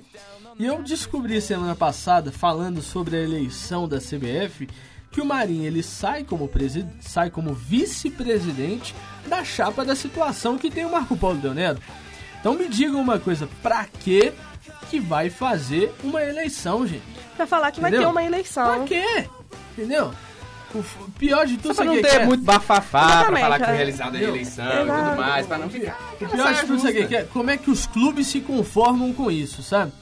E 0.59 0.66
eu 0.66 0.83
descobri 0.83 1.40
semana 1.40 1.74
passada, 1.74 2.31
falando 2.31 2.83
sobre 2.83 3.16
a 3.16 3.22
eleição 3.22 3.88
da 3.88 3.96
CBF, 3.96 4.68
que 5.11 5.22
o 5.22 5.24
Marinho 5.24 5.64
ele 5.64 5.83
sai 5.83 6.22
como, 6.22 6.46
presi 6.46 6.87
sai 7.00 7.31
como 7.31 7.55
vice-presidente 7.55 8.94
da 9.26 9.42
chapa 9.42 9.87
da 9.87 9.96
situação 9.96 10.59
que 10.59 10.70
tem 10.70 10.85
o 10.85 10.92
Marco 10.92 11.16
Polo 11.16 11.38
Del 11.38 11.55
Nero. 11.55 11.79
Então 12.38 12.55
me 12.55 12.68
digam 12.68 13.00
uma 13.00 13.18
coisa, 13.18 13.48
pra 13.62 13.87
que 13.87 14.33
que 14.88 15.01
vai 15.01 15.31
fazer 15.31 15.92
uma 16.03 16.23
eleição, 16.23 16.87
gente? 16.87 17.03
Pra 17.37 17.46
falar 17.46 17.70
que 17.70 17.81
vai 17.81 17.90
Entendeu? 17.90 18.09
ter 18.09 18.12
uma 18.12 18.23
eleição. 18.25 18.77
Pra 18.77 18.85
quê? 18.85 19.29
Entendeu? 19.73 20.12
O 20.73 20.85
pior 21.18 21.46
de 21.46 21.57
tudo 21.57 21.75
Só 21.75 21.83
pra 21.83 21.92
não 21.92 22.01
ter 22.01 22.20
é? 22.20 22.25
muito 22.25 22.44
bafafá, 22.44 23.25
pra 23.25 23.38
falar 23.40 23.59
que 23.59 23.64
foi 23.64 23.75
é. 23.75 23.77
realizada 23.77 24.18
a 24.18 24.23
eleição 24.23 24.64
e 24.64 24.83
Exato. 24.83 25.09
tudo 25.11 25.16
mais, 25.20 25.46
pra 25.46 25.59
não 25.59 25.68
ficar. 25.68 25.99
O 26.20 26.29
pior 26.29 26.55
de 26.55 26.61
tudo, 26.61 26.79
sabe 26.81 26.90
o 26.90 27.03
que 27.03 27.09
que 27.09 27.16
é? 27.16 27.23
Como 27.25 27.51
é 27.51 27.57
que 27.57 27.70
os 27.70 27.87
clubes 27.87 28.29
se 28.29 28.40
conformam 28.40 29.12
com 29.12 29.31
isso, 29.31 29.62
sabe? 29.64 29.92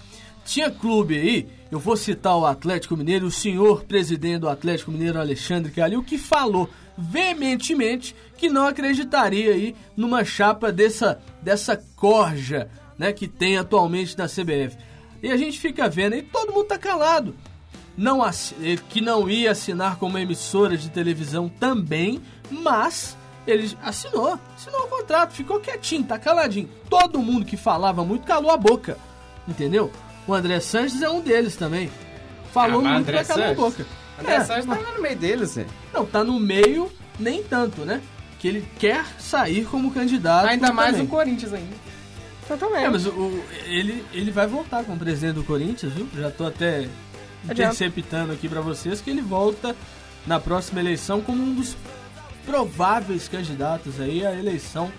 Tinha 0.45 0.71
clube 0.71 1.17
aí, 1.17 1.49
eu 1.71 1.79
vou 1.79 1.97
citar 1.97 2.37
o 2.37 2.45
Atlético 2.45 2.97
Mineiro, 2.97 3.27
o 3.27 3.31
senhor 3.31 3.85
presidente 3.85 4.41
do 4.41 4.49
Atlético 4.49 4.91
Mineiro, 4.91 5.19
Alexandre 5.19 5.73
Calil, 5.73 6.03
que 6.03 6.19
falou 6.19 6.69
veementemente 6.97 8.15
que 8.37 8.49
não 8.49 8.67
acreditaria 8.67 9.53
aí 9.53 9.75
numa 9.97 10.25
chapa 10.25 10.71
dessa, 10.73 11.19
dessa 11.41 11.83
corja, 11.97 12.69
né, 12.99 13.13
que 13.13 13.29
tem 13.29 13.57
atualmente 13.57 14.19
na 14.19 14.27
CBF. 14.27 14.77
E 15.23 15.31
a 15.31 15.37
gente 15.37 15.59
fica 15.59 15.89
vendo 15.89 16.15
aí, 16.15 16.23
todo 16.23 16.53
mundo 16.53 16.67
tá 16.67 16.79
calado. 16.79 17.35
Não 17.97 18.21
que 18.89 19.01
não 19.01 19.29
ia 19.29 19.51
assinar 19.51 19.97
como 19.97 20.19
emissora 20.19 20.77
de 20.77 20.89
televisão 20.91 21.49
também, 21.49 22.21
mas 22.51 23.17
ele 23.47 23.77
assinou, 23.83 24.39
assinou 24.55 24.83
o 24.83 24.89
contrato, 24.89 25.33
ficou 25.33 25.59
quietinho, 25.59 26.05
tá 26.05 26.19
caladinho. 26.19 26.69
Todo 26.89 27.19
mundo 27.21 27.45
que 27.45 27.57
falava 27.57 28.05
muito 28.05 28.25
calou 28.27 28.51
a 28.51 28.57
boca, 28.57 28.97
entendeu? 29.49 29.91
O 30.29 30.35
André 30.35 30.61
Sanches 30.61 31.03
é 31.03 31.09
um 31.11 31.21
deles 31.21 31.57
também. 31.57 31.91
Falou 32.53 32.81
Ah, 32.81 32.85
mas 32.85 32.93
muito 32.95 33.07
pra 33.07 33.25
calar 33.25 33.51
a 33.51 33.55
boca. 33.55 33.87
André 34.21 34.35
É, 34.35 34.45
Sanches 34.45 34.67
tá 34.67 34.75
lá 34.79 34.93
no 34.93 35.03
meio 35.03 35.17
deles, 35.17 35.51
Zé. 35.51 35.67
Não, 35.93 36.05
tá 36.07 36.23
no 36.23 36.39
meio, 36.39 36.93
nem 37.19 37.43
tanto, 37.43 37.81
né? 37.81 38.01
Que 38.39 38.47
ele 38.47 38.69
quer 38.79 39.05
sair 39.19 39.65
como 39.65 39.91
candidato. 39.91 40.47
Ainda 40.47 40.73
mais 40.73 40.91
também. 40.93 41.05
no 41.05 41.11
Corinthians 41.11 41.53
ainda. 41.53 41.75
Totalmente. 42.49 42.85
É, 42.85 42.89
mas 42.89 43.07
o, 43.07 43.45
ele, 43.67 44.05
ele 44.13 44.31
vai 44.31 44.47
voltar 44.47 44.83
como 44.83 44.99
presidente 44.99 45.35
do 45.35 45.45
Corinthians, 45.45 45.93
viu? 45.93 46.09
Já 46.17 46.31
tô 46.31 46.47
até 46.47 46.89
interceptando 47.45 48.33
aqui 48.33 48.49
pra 48.49 48.63
vocês 48.63 49.01
que 49.01 49.11
ele 49.11 49.21
volta 49.21 49.77
na 50.27 50.41
próxima 50.41 50.81
eleição 50.81 51.21
como 51.21 51.43
um 51.43 51.55
dos 51.55 51.77
prováveis 52.47 53.29
candidatos 53.29 54.01
aí 54.01 54.27
à 54.27 54.35
eleição 54.35 54.91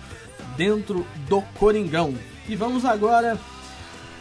dentro 0.56 1.04
do 1.28 1.42
Coringão. 1.58 2.14
E 2.48 2.54
vamos 2.54 2.84
agora 2.84 3.38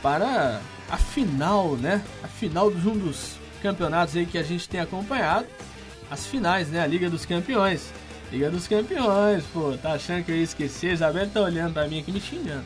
para 0.02 0.60
a 0.90 0.98
final, 0.98 1.76
né? 1.76 2.04
A 2.24 2.28
final 2.28 2.72
de 2.72 2.88
um 2.88 2.98
dos 2.98 3.36
campeonatos 3.62 4.16
aí 4.16 4.26
que 4.26 4.38
a 4.38 4.44
gente 4.44 4.68
tem 4.68 4.80
acompanhado. 4.80 5.46
As 6.10 6.26
finais, 6.26 6.70
né? 6.70 6.82
A 6.82 6.88
Liga 6.88 7.10
dos 7.10 7.26
Campeões. 7.26 7.92
Liga 8.32 8.50
dos 8.50 8.68
Campeões, 8.68 9.44
pô, 9.54 9.76
tá 9.78 9.94
achando 9.94 10.24
que 10.24 10.32
eu 10.32 10.36
ia 10.36 10.44
esquecer? 10.44 10.94
Isabel 10.94 11.30
tá 11.30 11.42
olhando 11.42 11.74
pra 11.74 11.88
mim 11.88 12.00
aqui 12.00 12.12
me 12.12 12.20
xingando. 12.20 12.66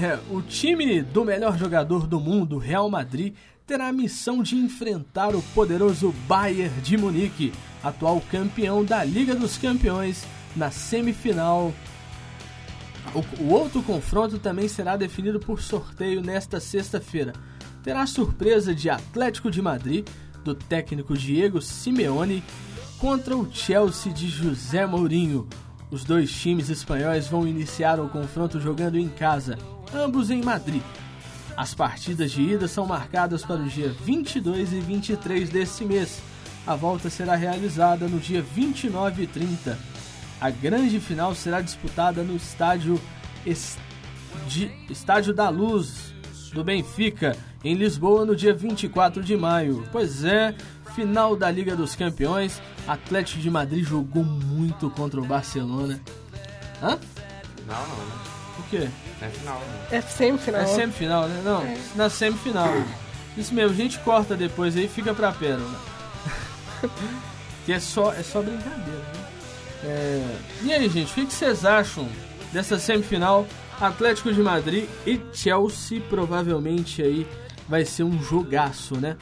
É, 0.00 0.16
o 0.30 0.40
time 0.40 1.02
do 1.02 1.24
melhor 1.24 1.58
jogador 1.58 2.06
do 2.06 2.20
mundo, 2.20 2.56
Real 2.56 2.88
Madrid, 2.88 3.34
terá 3.66 3.88
a 3.88 3.92
missão 3.92 4.44
de 4.44 4.54
enfrentar 4.54 5.34
o 5.34 5.42
poderoso 5.42 6.14
Bayern 6.28 6.80
de 6.82 6.96
Munique, 6.96 7.52
atual 7.82 8.22
campeão 8.30 8.84
da 8.84 9.02
Liga 9.02 9.34
dos 9.34 9.58
Campeões, 9.58 10.24
na 10.54 10.70
semifinal. 10.70 11.74
O, 13.12 13.42
o 13.42 13.52
outro 13.52 13.82
confronto 13.82 14.38
também 14.38 14.68
será 14.68 14.96
definido 14.96 15.40
por 15.40 15.60
sorteio 15.60 16.22
nesta 16.22 16.60
sexta-feira. 16.60 17.32
Terá 17.82 18.02
a 18.02 18.06
surpresa 18.06 18.72
de 18.72 18.88
Atlético 18.88 19.50
de 19.50 19.60
Madrid, 19.60 20.06
do 20.44 20.54
técnico 20.54 21.18
Diego 21.18 21.60
Simeone, 21.60 22.44
contra 23.00 23.36
o 23.36 23.52
Chelsea 23.52 24.12
de 24.12 24.28
José 24.28 24.86
Mourinho. 24.86 25.48
Os 25.90 26.04
dois 26.04 26.30
times 26.30 26.68
espanhóis 26.68 27.26
vão 27.26 27.48
iniciar 27.48 27.98
o 27.98 28.08
confronto 28.08 28.60
jogando 28.60 28.96
em 28.96 29.08
casa, 29.08 29.58
ambos 29.94 30.30
em 30.30 30.42
Madrid. 30.42 30.82
As 31.56 31.74
partidas 31.74 32.30
de 32.30 32.42
ida 32.42 32.68
são 32.68 32.86
marcadas 32.86 33.44
para 33.44 33.56
o 33.56 33.68
dia 33.68 33.88
22 33.88 34.72
e 34.72 34.80
23 34.80 35.48
desse 35.48 35.84
mês. 35.84 36.20
A 36.66 36.76
volta 36.76 37.10
será 37.10 37.34
realizada 37.34 38.06
no 38.06 38.20
dia 38.20 38.42
29 38.42 39.24
e 39.24 39.26
30. 39.26 39.78
A 40.40 40.50
grande 40.50 41.00
final 41.00 41.34
será 41.34 41.60
disputada 41.60 42.22
no 42.22 42.36
estádio 42.36 43.00
Estádio 44.88 45.34
da 45.34 45.48
Luz 45.48 46.14
do 46.52 46.62
Benfica, 46.62 47.36
em 47.64 47.74
Lisboa, 47.74 48.24
no 48.24 48.36
dia 48.36 48.54
24 48.54 49.22
de 49.22 49.36
maio. 49.36 49.84
Pois 49.90 50.24
é, 50.24 50.54
final 50.94 51.36
da 51.36 51.50
Liga 51.50 51.74
dos 51.74 51.94
Campeões. 51.94 52.60
Atlético 52.86 53.40
de 53.40 53.50
Madrid 53.50 53.84
jogou 53.84 54.24
muito 54.24 54.90
contra 54.90 55.20
o 55.20 55.24
Barcelona. 55.24 56.00
Hã? 56.82 56.98
Não, 57.66 57.86
não. 57.88 58.37
O 58.58 58.62
quê? 58.70 58.88
É 59.20 59.28
final, 59.28 59.58
né? 59.58 59.86
É 59.92 60.00
semifinal. 60.00 60.60
É 60.60 60.66
semifinal, 60.66 61.28
né? 61.28 61.42
Não, 61.44 61.62
é. 61.62 61.78
na 61.94 62.10
semifinal. 62.10 62.68
Isso 63.36 63.54
mesmo, 63.54 63.72
a 63.72 63.76
gente 63.76 63.98
corta 64.00 64.36
depois 64.36 64.76
aí 64.76 64.88
fica 64.88 65.14
pra 65.14 65.32
pérola. 65.32 65.80
que 67.64 67.72
é 67.72 67.80
só, 67.80 68.12
é 68.12 68.22
só 68.22 68.42
brincadeira, 68.42 68.82
né? 68.82 69.28
É... 69.84 70.36
E 70.62 70.72
aí, 70.72 70.88
gente, 70.88 71.12
o 71.12 71.26
que 71.26 71.32
vocês 71.32 71.64
acham 71.64 72.08
dessa 72.52 72.78
semifinal? 72.78 73.46
Atlético 73.80 74.32
de 74.32 74.42
Madrid 74.42 74.88
e 75.06 75.20
Chelsea 75.32 76.00
provavelmente 76.08 77.00
aí 77.00 77.26
vai 77.68 77.84
ser 77.84 78.02
um 78.02 78.20
jogaço, 78.20 78.96
né? 78.96 79.16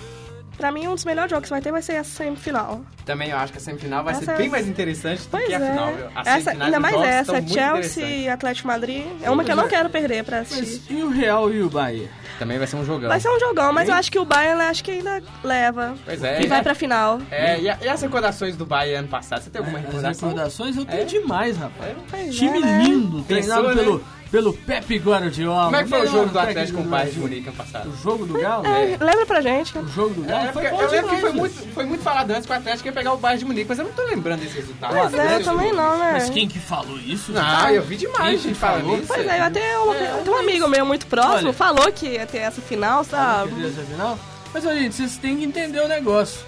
Pra 0.56 0.72
mim, 0.72 0.88
um 0.88 0.94
dos 0.94 1.04
melhores 1.04 1.30
jogos 1.30 1.44
que 1.44 1.50
vai 1.50 1.60
ter 1.60 1.70
vai 1.70 1.82
ser 1.82 1.96
a 1.96 2.04
semifinal. 2.04 2.82
Também 3.04 3.30
eu 3.30 3.36
acho 3.36 3.52
que 3.52 3.58
a 3.58 3.60
semifinal 3.60 4.02
vai 4.02 4.14
essa 4.14 4.24
ser 4.24 4.36
bem 4.36 4.48
mais 4.48 4.66
interessante 4.66 5.22
do 5.22 5.28
pois 5.28 5.46
que 5.46 5.54
a 5.54 5.60
é. 5.60 5.70
final. 5.70 5.92
A 6.14 6.30
essa, 6.30 6.50
ainda 6.50 6.80
mais 6.80 6.96
essa, 6.96 7.46
Chelsea 7.46 8.06
e 8.06 8.28
Atlético 8.28 8.68
Madrid. 8.68 9.04
É 9.22 9.30
uma 9.30 9.44
que 9.44 9.52
eu 9.52 9.56
não 9.56 9.68
quero 9.68 9.90
perder 9.90 10.24
pra 10.24 10.40
assistir. 10.40 10.92
Mas 10.92 10.98
e 10.98 11.02
o 11.02 11.10
Real 11.10 11.52
e 11.52 11.62
o 11.62 11.68
Bayern? 11.68 12.08
Também 12.38 12.58
vai 12.58 12.66
ser 12.66 12.76
um 12.76 12.84
jogão. 12.84 13.08
Vai 13.08 13.20
ser 13.20 13.30
um 13.30 13.40
jogão, 13.40 13.72
mas 13.72 13.88
eu 13.88 13.94
acho 13.94 14.10
que 14.10 14.18
o 14.18 14.24
Bayern 14.24 14.60
acho 14.62 14.84
que 14.84 14.90
ainda 14.90 15.22
leva. 15.42 15.94
Pois 16.04 16.22
é. 16.22 16.42
E 16.42 16.46
vai 16.46 16.62
pra 16.62 16.74
final. 16.74 17.20
É, 17.30 17.60
e, 17.60 17.68
a, 17.68 17.78
e 17.82 17.88
as 17.88 18.00
recordações 18.02 18.56
do 18.56 18.66
Bayern 18.66 18.98
ano 18.98 19.08
passado? 19.08 19.42
Você 19.42 19.50
tem 19.50 19.60
alguma 19.60 19.78
recordação? 19.78 20.10
As 20.10 20.20
recordações 20.20 20.76
eu 20.76 20.84
tenho 20.84 21.02
é? 21.02 21.04
demais, 21.04 21.56
rapaz. 21.56 21.96
É, 22.12 22.28
Time 22.28 22.60
né? 22.60 22.82
lindo, 22.82 23.22
treinado 23.22 23.68
Pensou, 23.68 23.76
pelo 23.76 23.98
né? 23.98 24.04
Pelo 24.30 24.52
Pepe 24.52 24.98
Guardiola. 24.98 25.64
Como 25.64 25.76
é 25.76 25.82
que 25.84 25.88
foi 25.90 26.02
o 26.02 26.06
jogo 26.06 26.30
do 26.30 26.38
Atlético 26.38 26.78
com 26.78 26.84
o 26.84 26.88
Bayern 26.90 27.12
de 27.12 27.20
Munique 27.20 27.48
ano 27.48 27.56
passado? 27.56 27.88
O 27.90 27.96
jogo 28.02 28.26
do 28.26 28.38
Galo? 28.40 28.66
É, 28.66 28.96
lembra 29.00 29.26
pra 29.26 29.40
gente. 29.40 29.78
O 29.78 29.88
jogo 29.88 30.14
do 30.14 30.22
Galo 30.22 30.48
É, 30.48 30.52
foi 30.52 30.66
eu 30.66 30.90
lembro 30.90 31.10
que 31.10 31.20
foi 31.20 31.32
muito, 31.32 31.72
foi 31.72 31.84
muito 31.84 32.02
falado 32.02 32.30
antes 32.32 32.46
que 32.46 32.52
o 32.52 32.56
Atlético 32.56 32.88
ia 32.88 32.92
pegar 32.92 33.12
o 33.12 33.16
Bayern 33.16 33.38
de 33.38 33.44
Munique, 33.44 33.66
mas 33.68 33.78
eu 33.78 33.84
não 33.84 33.92
tô 33.92 34.02
lembrando 34.04 34.40
desse 34.40 34.56
resultado. 34.56 34.94
Pois 34.94 35.14
é, 35.14 35.36
eu 35.36 35.44
também 35.44 35.72
não, 35.72 35.98
né? 35.98 36.12
Mas 36.14 36.30
quem 36.30 36.48
que 36.48 36.58
falou 36.58 36.98
isso? 36.98 37.32
Ah, 37.36 37.72
eu 37.72 37.82
vi 37.82 37.96
demais 37.96 38.28
Quem 38.30 38.38
gente 38.38 38.54
que 38.54 38.60
falando 38.60 38.82
falou? 38.82 38.98
isso. 38.98 39.06
Pois 39.08 39.26
é, 39.26 39.40
até 39.40 39.78
um, 39.78 39.90
até 39.92 40.30
um 40.30 40.36
amigo 40.38 40.68
meu 40.68 40.84
muito 40.84 41.06
próximo 41.06 41.48
Olha. 41.48 41.52
falou 41.52 41.92
que 41.92 42.06
ia 42.06 42.26
ter 42.26 42.38
essa 42.38 42.60
final, 42.60 43.04
sabe? 43.04 43.50
Quer 43.50 43.66
dizer, 43.68 43.80
essa 43.80 43.90
final? 43.90 44.18
Mas, 44.52 44.64
gente, 44.64 44.94
vocês 44.94 45.16
têm 45.18 45.36
que 45.36 45.44
entender 45.44 45.80
o 45.80 45.88
negócio. 45.88 46.40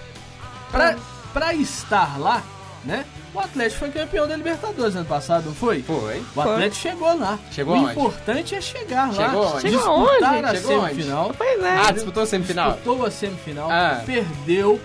Pra, 0.71 0.95
pra 1.33 1.53
estar 1.53 2.19
lá, 2.19 2.43
né? 2.83 3.05
O 3.33 3.39
Atlético 3.39 3.79
foi 3.79 3.89
campeão 3.91 4.27
da 4.27 4.35
Libertadores 4.35 4.95
ano 4.95 5.05
passado, 5.05 5.45
não 5.45 5.53
foi? 5.53 5.83
Foi. 5.83 6.23
O 6.35 6.41
Atlético 6.41 6.75
chegou 6.81 7.15
lá. 7.17 7.37
Chegou 7.51 7.75
o 7.77 7.91
importante 7.91 8.55
é 8.55 8.61
chegar 8.61 9.13
lá. 9.13 9.27
Chegou 9.27 9.43
aonde? 9.47 9.61
Chegou 9.61 9.79
Disputar 9.79 10.33
aonde? 10.33 10.45
a 10.45 10.55
Chegou 10.55 10.77
onde? 10.79 10.89
semifinal. 10.89 11.35
Pois 11.37 11.63
é. 11.63 11.77
Ah, 11.77 11.91
disputou 11.91 12.23
a 12.23 12.25
semifinal? 12.25 12.71
Disputou 12.71 13.05
a 13.05 13.11
semifinal, 13.11 13.69
Ah. 13.71 14.01
perdeu 14.05 14.81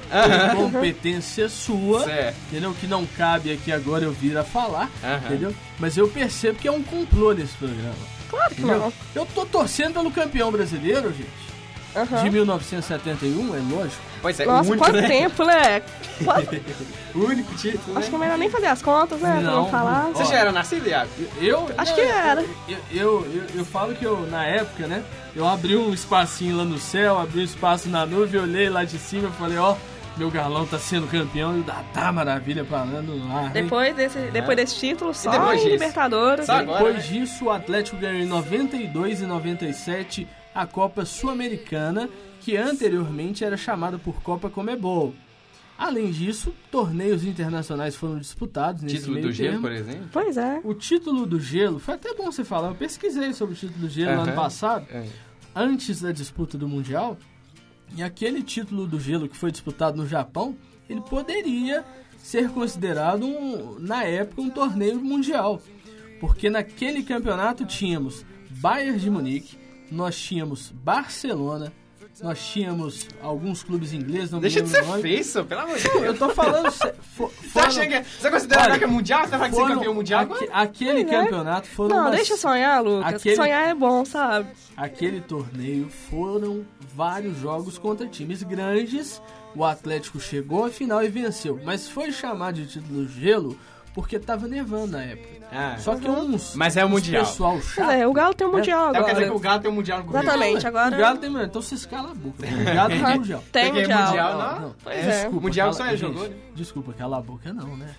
por 0.56 0.70
competência 0.72 1.48
sua, 1.48 2.04
Certo. 2.04 2.36
entendeu? 2.50 2.74
Que 2.78 2.86
não 2.86 3.06
cabe 3.06 3.50
aqui 3.50 3.72
agora 3.72 4.04
eu 4.04 4.12
vir 4.12 4.36
a 4.36 4.44
falar, 4.44 4.90
entendeu? 5.26 5.54
Mas 5.78 5.96
eu 5.96 6.06
percebo 6.08 6.58
que 6.58 6.68
é 6.68 6.72
um 6.72 6.82
complô 6.82 7.32
nesse 7.32 7.54
programa. 7.54 7.94
Claro 8.28 8.54
que 8.54 8.60
entendeu? 8.62 8.78
não. 8.80 8.92
Eu 9.14 9.24
tô 9.26 9.46
torcendo 9.46 9.94
pelo 9.94 10.10
campeão 10.10 10.52
brasileiro, 10.52 11.08
gente. 11.12 11.53
De 12.22 12.30
1971, 12.30 13.54
é 13.54 13.60
lógico. 13.74 14.02
Pois 14.20 14.40
é, 14.40 14.44
Nossa, 14.46 14.70
único, 14.70 14.84
quanto 14.84 15.00
né? 15.00 15.08
tempo, 15.08 15.44
né? 15.44 15.82
Quase- 16.24 16.62
O 17.14 17.18
único 17.26 17.54
título, 17.54 17.96
Acho 17.96 18.08
que 18.08 18.14
é 18.16 18.18
né? 18.18 18.24
melhor 18.24 18.38
nem 18.38 18.50
fazer 18.50 18.66
as 18.66 18.82
contas, 18.82 19.20
né? 19.20 19.30
Pra 19.34 19.40
Não, 19.40 19.62
não 19.62 19.70
falar. 19.70 20.08
Você 20.12 20.24
já 20.24 20.36
era 20.38 20.50
nascido, 20.50 20.88
Iago? 20.88 21.08
Eu, 21.40 21.70
Acho 21.78 21.94
que 21.94 22.00
era. 22.00 22.42
Eu, 22.68 22.78
eu, 22.90 23.26
eu, 23.32 23.42
eu 23.54 23.64
falo 23.64 23.94
que 23.94 24.04
eu, 24.04 24.26
na 24.28 24.44
época, 24.44 24.88
né? 24.88 25.04
Eu 25.36 25.46
abri 25.46 25.76
um 25.76 25.92
espacinho 25.94 26.56
lá 26.56 26.64
no 26.64 26.78
céu, 26.78 27.18
abri 27.20 27.40
um 27.40 27.44
espaço 27.44 27.88
na 27.88 28.04
nuvem, 28.04 28.40
olhei 28.40 28.68
lá 28.68 28.82
de 28.84 28.98
cima 28.98 29.28
e 29.28 29.32
falei, 29.38 29.58
ó, 29.58 29.76
meu 30.16 30.30
galão 30.30 30.64
tá 30.66 30.78
sendo 30.78 31.06
campeão 31.08 31.56
e 31.56 31.60
o 31.60 31.64
da 31.64 31.82
tá 31.92 32.12
maravilha 32.12 32.64
falando 32.64 33.16
lá. 33.28 33.48
Depois 33.48 33.94
desse, 33.96 34.18
depois 34.30 34.56
desse 34.56 34.76
título, 34.76 35.12
só 35.12 35.30
depois 35.30 35.52
em 35.60 35.64
disso? 35.64 35.68
Libertadores. 35.70 36.46
Só 36.46 36.52
agora, 36.52 36.84
Depois 36.84 36.96
né? 37.10 37.18
disso, 37.18 37.44
o 37.46 37.50
Atlético 37.50 37.96
ganhou 37.96 38.20
em 38.22 38.26
92 38.26 39.22
e 39.22 39.26
97 39.26 40.28
a 40.54 40.66
Copa 40.66 41.04
Sul-Americana, 41.04 42.08
que 42.40 42.56
anteriormente 42.56 43.44
era 43.44 43.56
chamada 43.56 43.98
por 43.98 44.22
Copa 44.22 44.48
Comebol. 44.48 45.14
Além 45.76 46.12
disso, 46.12 46.54
torneios 46.70 47.24
internacionais 47.24 47.96
foram 47.96 48.18
disputados 48.20 48.82
nesse 48.82 48.98
Título 48.98 49.14
meio 49.14 49.26
do 49.26 49.32
gelo, 49.32 49.48
termo. 49.50 49.62
por 49.62 49.72
exemplo? 49.72 50.08
Pois 50.12 50.36
é. 50.36 50.60
O 50.62 50.72
título 50.72 51.26
do 51.26 51.40
gelo, 51.40 51.80
foi 51.80 51.94
até 51.94 52.14
bom 52.14 52.30
você 52.30 52.44
falar, 52.44 52.68
eu 52.68 52.74
pesquisei 52.76 53.32
sobre 53.32 53.54
o 53.54 53.58
título 53.58 53.80
do 53.80 53.88
gelo 53.88 54.14
no 54.14 54.20
ano 54.22 54.32
passado, 54.34 54.86
É. 54.92 55.04
antes 55.56 56.00
da 56.00 56.12
disputa 56.12 56.56
do 56.56 56.68
Mundial, 56.68 57.18
e 57.96 58.02
aquele 58.02 58.42
título 58.42 58.86
do 58.86 58.98
gelo 58.98 59.28
que 59.28 59.36
foi 59.36 59.50
disputado 59.50 59.96
no 59.96 60.06
Japão, 60.06 60.56
ele 60.88 61.00
poderia 61.00 61.84
ser 62.18 62.50
considerado, 62.50 63.24
um, 63.24 63.78
na 63.78 64.04
época, 64.04 64.42
um 64.42 64.50
torneio 64.50 65.00
mundial. 65.00 65.60
Porque 66.20 66.48
naquele 66.48 67.02
campeonato 67.02 67.64
tínhamos 67.64 68.24
Bayern 68.50 68.98
de 68.98 69.10
Munique, 69.10 69.58
nós 69.90 70.18
tínhamos 70.18 70.70
Barcelona, 70.70 71.72
nós 72.22 72.38
tínhamos 72.46 73.08
alguns 73.22 73.62
clubes 73.62 73.92
ingleses, 73.92 74.30
não 74.30 74.38
Deixa 74.40 74.62
de 74.62 74.68
ser 74.68 74.84
feio, 75.00 75.44
pelo 75.44 75.60
amor 75.62 75.76
de 75.76 75.82
Deus. 75.84 76.02
Eu 76.04 76.16
tô 76.18 76.28
falando... 76.30 76.70
Você 76.70 76.92
foram- 77.14 77.66
acha 77.68 77.86
que 77.86 77.94
é- 77.94 78.02
você 78.02 78.30
considera 78.30 78.62
Olha, 78.62 78.78
que 78.78 78.84
é 78.84 78.86
mundial? 78.86 79.24
Você 79.24 79.30
vai 79.36 79.38
falar 79.38 79.50
que 79.50 79.56
ser 79.56 79.74
campeão 79.74 79.94
mundial? 79.94 80.22
aque- 80.22 80.48
aquele 80.52 81.00
é. 81.00 81.04
campeonato 81.04 81.68
foram 81.68 81.96
Não, 81.96 82.02
umas- 82.06 82.16
deixa 82.16 82.36
sonhar, 82.36 82.82
Lucas. 82.82 83.14
aquele- 83.14 83.36
Sonhar 83.36 83.68
é 83.68 83.74
bom, 83.74 84.04
sabe? 84.04 84.48
aquele 84.76 85.20
torneio 85.20 85.88
foram 85.88 86.64
vários 86.94 87.38
jogos 87.38 87.78
contra 87.78 88.06
times 88.06 88.42
grandes. 88.42 89.20
O 89.54 89.64
Atlético 89.64 90.18
chegou 90.18 90.64
à 90.64 90.70
final 90.70 91.04
e 91.04 91.08
venceu, 91.08 91.60
mas 91.64 91.88
foi 91.88 92.10
chamado 92.10 92.54
de 92.56 92.66
título 92.66 93.06
gelo 93.08 93.56
porque 93.94 94.18
tava 94.18 94.46
nevando 94.48 94.88
na 94.92 95.02
época. 95.02 95.34
Ah. 95.52 95.76
Só 95.78 95.94
que 95.94 96.08
uns, 96.10 96.54
Mas 96.56 96.76
é 96.76 96.82
o 96.84 96.88
uns 96.88 96.90
Mundial. 96.90 97.24
pessoal 97.24 97.52
Pois 97.52 97.64
chato. 97.74 97.90
é, 97.92 98.06
o 98.06 98.12
Galo 98.12 98.34
tem 98.34 98.46
um 98.46 98.50
Mundial 98.52 98.88
Então 98.88 99.00
agora. 99.00 99.04
quer 99.04 99.12
dizer 99.20 99.30
que 99.30 99.36
o 99.36 99.40
Galo 99.40 99.60
tem 99.62 99.70
um 99.70 99.74
mundial 99.74 100.02
no. 100.02 100.10
Exatamente, 100.10 100.66
agora... 100.66 100.96
O 100.96 100.98
Galo 100.98 101.18
tem, 101.18 101.30
então 101.42 101.62
vocês 101.62 101.86
calam 101.86 102.10
a 102.10 102.14
boca. 102.14 102.44
O 102.44 102.74
Galo 102.74 102.88
tem 102.90 103.00
mundial. 103.18 103.44
Tem 103.52 103.64
Porque 103.66 103.80
Mundial. 103.82 104.06
Mundial 104.06 104.38
Não, 104.38 104.60
não. 104.60 104.74
Pois 104.82 104.96
é. 104.98 105.10
Desculpa, 105.22 105.40
Mundial 105.40 105.70
cala- 105.72 105.78
só 105.78 105.90
gente, 105.90 106.00
jogou, 106.00 106.28
né? 106.28 106.36
Desculpa, 106.56 106.92
cala 106.92 107.18
a 107.18 107.22
boca 107.22 107.52
não, 107.52 107.76
né? 107.76 107.94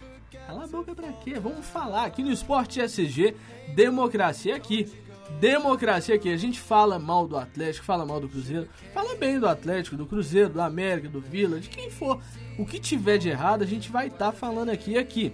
Cala 0.47 0.63
a 0.65 0.67
boca 0.67 0.93
pra 0.93 1.11
quê? 1.13 1.39
Vamos 1.39 1.65
falar 1.65 2.03
aqui 2.05 2.21
no 2.23 2.31
Esporte 2.31 2.81
SG, 2.81 3.33
democracia 3.73 4.55
aqui. 4.55 4.91
Democracia 5.39 6.15
aqui. 6.15 6.31
A 6.31 6.37
gente 6.37 6.59
fala 6.59 6.99
mal 6.99 7.27
do 7.27 7.37
Atlético, 7.37 7.85
fala 7.85 8.05
mal 8.05 8.19
do 8.19 8.27
Cruzeiro, 8.29 8.67
fala 8.93 9.15
bem 9.15 9.39
do 9.39 9.47
Atlético, 9.47 9.95
do 9.95 10.05
Cruzeiro, 10.05 10.49
do 10.49 10.61
América, 10.61 11.07
do 11.09 11.19
Vila, 11.19 11.59
de 11.59 11.67
quem 11.69 11.89
for. 11.89 12.19
O 12.59 12.65
que 12.65 12.79
tiver 12.79 13.17
de 13.17 13.29
errado, 13.29 13.63
a 13.63 13.65
gente 13.65 13.91
vai 13.91 14.07
estar 14.07 14.31
falando 14.31 14.69
aqui 14.69 14.91
e 14.91 14.97
aqui. 14.97 15.33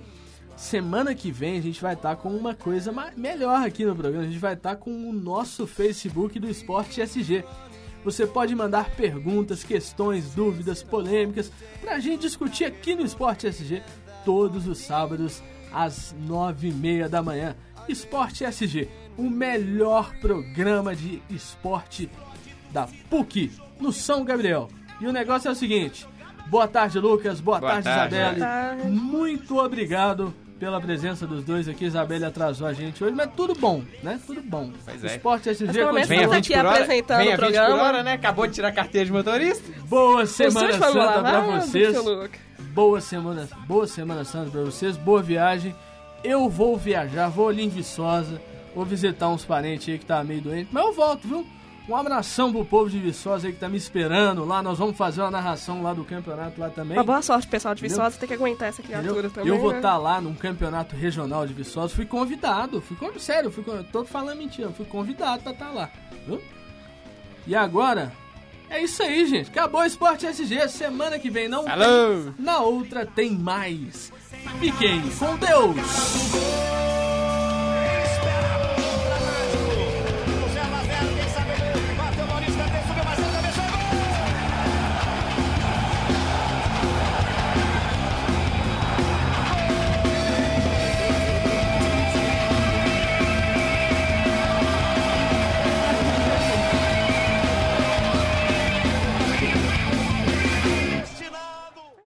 Semana 0.56 1.16
que 1.16 1.32
vem 1.32 1.58
a 1.58 1.62
gente 1.62 1.82
vai 1.82 1.94
estar 1.94 2.16
com 2.16 2.30
uma 2.30 2.54
coisa 2.54 2.94
melhor 3.16 3.66
aqui 3.66 3.84
no 3.84 3.96
programa. 3.96 4.24
A 4.24 4.28
gente 4.28 4.40
vai 4.40 4.54
estar 4.54 4.76
com 4.76 4.92
o 5.10 5.14
nosso 5.14 5.66
Facebook 5.66 6.40
do 6.40 6.50
Esporte 6.50 7.02
SG. 7.02 7.44
Você 8.04 8.26
pode 8.26 8.56
mandar 8.56 8.90
perguntas, 8.96 9.64
questões, 9.64 10.34
dúvidas, 10.34 10.82
polêmicas 10.82 11.52
pra 11.80 12.00
gente 12.00 12.22
discutir 12.22 12.66
aqui 12.66 12.96
no 12.96 13.06
Esporte 13.06 13.48
SG 13.48 13.82
todos 14.26 14.68
os 14.68 14.80
sábados 14.80 15.42
às 15.72 16.16
nove 16.28 16.70
e 16.70 16.74
meia 16.74 17.08
da 17.08 17.22
manhã. 17.22 17.56
Esporte 17.88 18.44
SG, 18.44 18.88
o 19.18 19.30
melhor 19.30 20.16
programa 20.20 20.96
de 20.96 21.22
esporte 21.30 22.10
da 22.72 22.88
PUC 23.10 23.52
no 23.80 23.92
São 23.92 24.24
Gabriel. 24.24 24.70
E 25.00 25.08
o 25.08 25.12
negócio 25.12 25.48
é 25.48 25.52
o 25.52 25.56
seguinte. 25.56 26.08
Boa 26.52 26.68
tarde, 26.68 27.00
Lucas. 27.00 27.40
Boa, 27.40 27.60
Boa 27.62 27.72
tarde, 27.72 27.86
tarde. 27.86 28.14
Isabelle. 28.16 28.40
Boa 28.40 28.52
tarde. 28.52 28.90
Muito 28.90 29.58
obrigado 29.58 30.34
pela 30.60 30.82
presença 30.82 31.26
dos 31.26 31.46
dois 31.46 31.66
aqui. 31.70 31.86
Isabelle 31.86 32.26
atrasou 32.26 32.68
a 32.68 32.74
gente 32.74 33.02
hoje, 33.02 33.16
mas 33.16 33.32
tudo 33.38 33.54
bom, 33.58 33.82
né? 34.04 34.20
Tudo 34.28 34.42
bom. 34.42 34.70
Pois 34.84 35.02
é. 35.02 35.16
Esporte 35.16 35.50
SG 35.50 35.68
Mas 35.68 35.78
pelo 35.78 35.94
menos 35.94 36.08
continua. 36.10 36.18
Vem 36.18 36.20
a 36.20 36.36
Estamos 36.36 36.36
20 36.36 36.54
aqui 36.54 36.54
por 36.54 36.66
hora, 36.66 36.76
apresentando 36.84 37.18
vem 37.20 37.32
a 37.32 37.36
o 37.36 37.40
20 37.40 37.72
por 37.72 37.80
hora, 37.80 38.04
né? 38.04 38.14
Acabou 38.14 38.48
de 38.48 38.54
tirar 38.54 38.68
a 38.68 38.72
carteira 38.74 39.06
de 39.06 39.14
motorista. 39.14 39.72
Boa 39.86 40.26
Semana 40.26 40.74
Santa 40.74 40.92
pra 40.92 41.06
lavados, 41.06 41.66
vocês. 41.70 41.98
Boa 42.74 43.00
semana, 43.00 43.48
boa 43.66 43.88
semana 43.88 44.24
santa 44.26 44.52
pra 44.52 44.62
vocês. 44.62 44.98
Boa 44.98 45.22
viagem. 45.22 45.74
Eu 46.22 46.50
vou 46.50 46.76
viajar, 46.76 47.30
vou 47.30 47.48
ali 47.48 47.64
em 47.64 47.70
Viçosa, 47.70 48.42
vou 48.76 48.84
visitar 48.84 49.30
uns 49.30 49.46
parentes 49.46 49.88
aí 49.88 49.98
que 49.98 50.06
tá 50.06 50.22
meio 50.22 50.42
doente, 50.42 50.68
mas 50.70 50.86
eu 50.86 50.94
volto, 50.94 51.28
viu? 51.28 51.48
Um 51.90 51.96
abração 51.96 52.52
pro 52.54 52.64
povo 52.64 52.90
de 52.90 53.00
Viçosa 53.00 53.48
aí 53.48 53.54
que 53.54 53.60
tá 53.60 53.68
me 53.68 53.76
esperando 53.76 54.46
lá. 54.46 54.62
Nós 54.64 54.78
vamos 54.78 54.96
fazer 54.96 55.22
uma 55.22 55.32
narração 55.32 55.82
lá 55.82 55.94
do 55.94 56.06
campeonato 56.06 56.60
lá 56.62 56.70
também. 56.70 56.96
Uma 56.96 57.04
boa 57.04 57.22
sorte, 57.22 57.48
pessoal 57.48 57.74
de 57.76 57.82
Entendeu? 57.84 57.98
Viçosa, 57.98 58.18
tem 58.20 58.28
que 58.28 58.34
aguentar 58.36 58.70
essa 58.70 58.82
Entendeu? 58.82 59.00
criatura 59.02 59.30
também. 59.30 59.50
eu 59.54 59.60
vou 59.60 59.72
né? 59.72 59.78
estar 59.78 59.98
lá 59.98 60.22
num 60.22 60.34
campeonato 60.34 60.96
regional 60.96 61.46
de 61.46 61.54
Viçosa. 61.54 61.94
Fui 61.94 62.06
convidado. 62.06 62.80
Fui 62.82 62.96
con- 62.96 63.18
Sério, 63.20 63.52
fui, 63.52 63.64
tô 63.92 64.06
falando 64.06 64.38
mentira. 64.38 64.70
Fui 64.70 64.86
convidado 64.86 65.42
pra 65.44 65.52
estar 65.52 65.72
lá. 65.72 65.90
Viu? 66.28 66.42
E 67.48 67.56
agora, 67.56 68.14
É 68.70 68.82
isso 68.82 69.04
aí, 69.04 69.26
gente. 69.26 69.50
Acabou 69.50 69.82
o 69.82 69.86
Esporte 69.86 70.26
SG. 70.26 70.70
Semana 70.70 71.20
que 71.20 71.30
vem 71.30 71.50
não 71.50 71.68
Alô. 71.68 71.84
tem. 71.84 72.34
Na 72.40 72.60
outra 72.60 73.06
tem 73.06 73.32
mais. 73.32 74.14
Fiquem 74.62 75.02
com 75.20 75.36
Deus. 75.36 75.76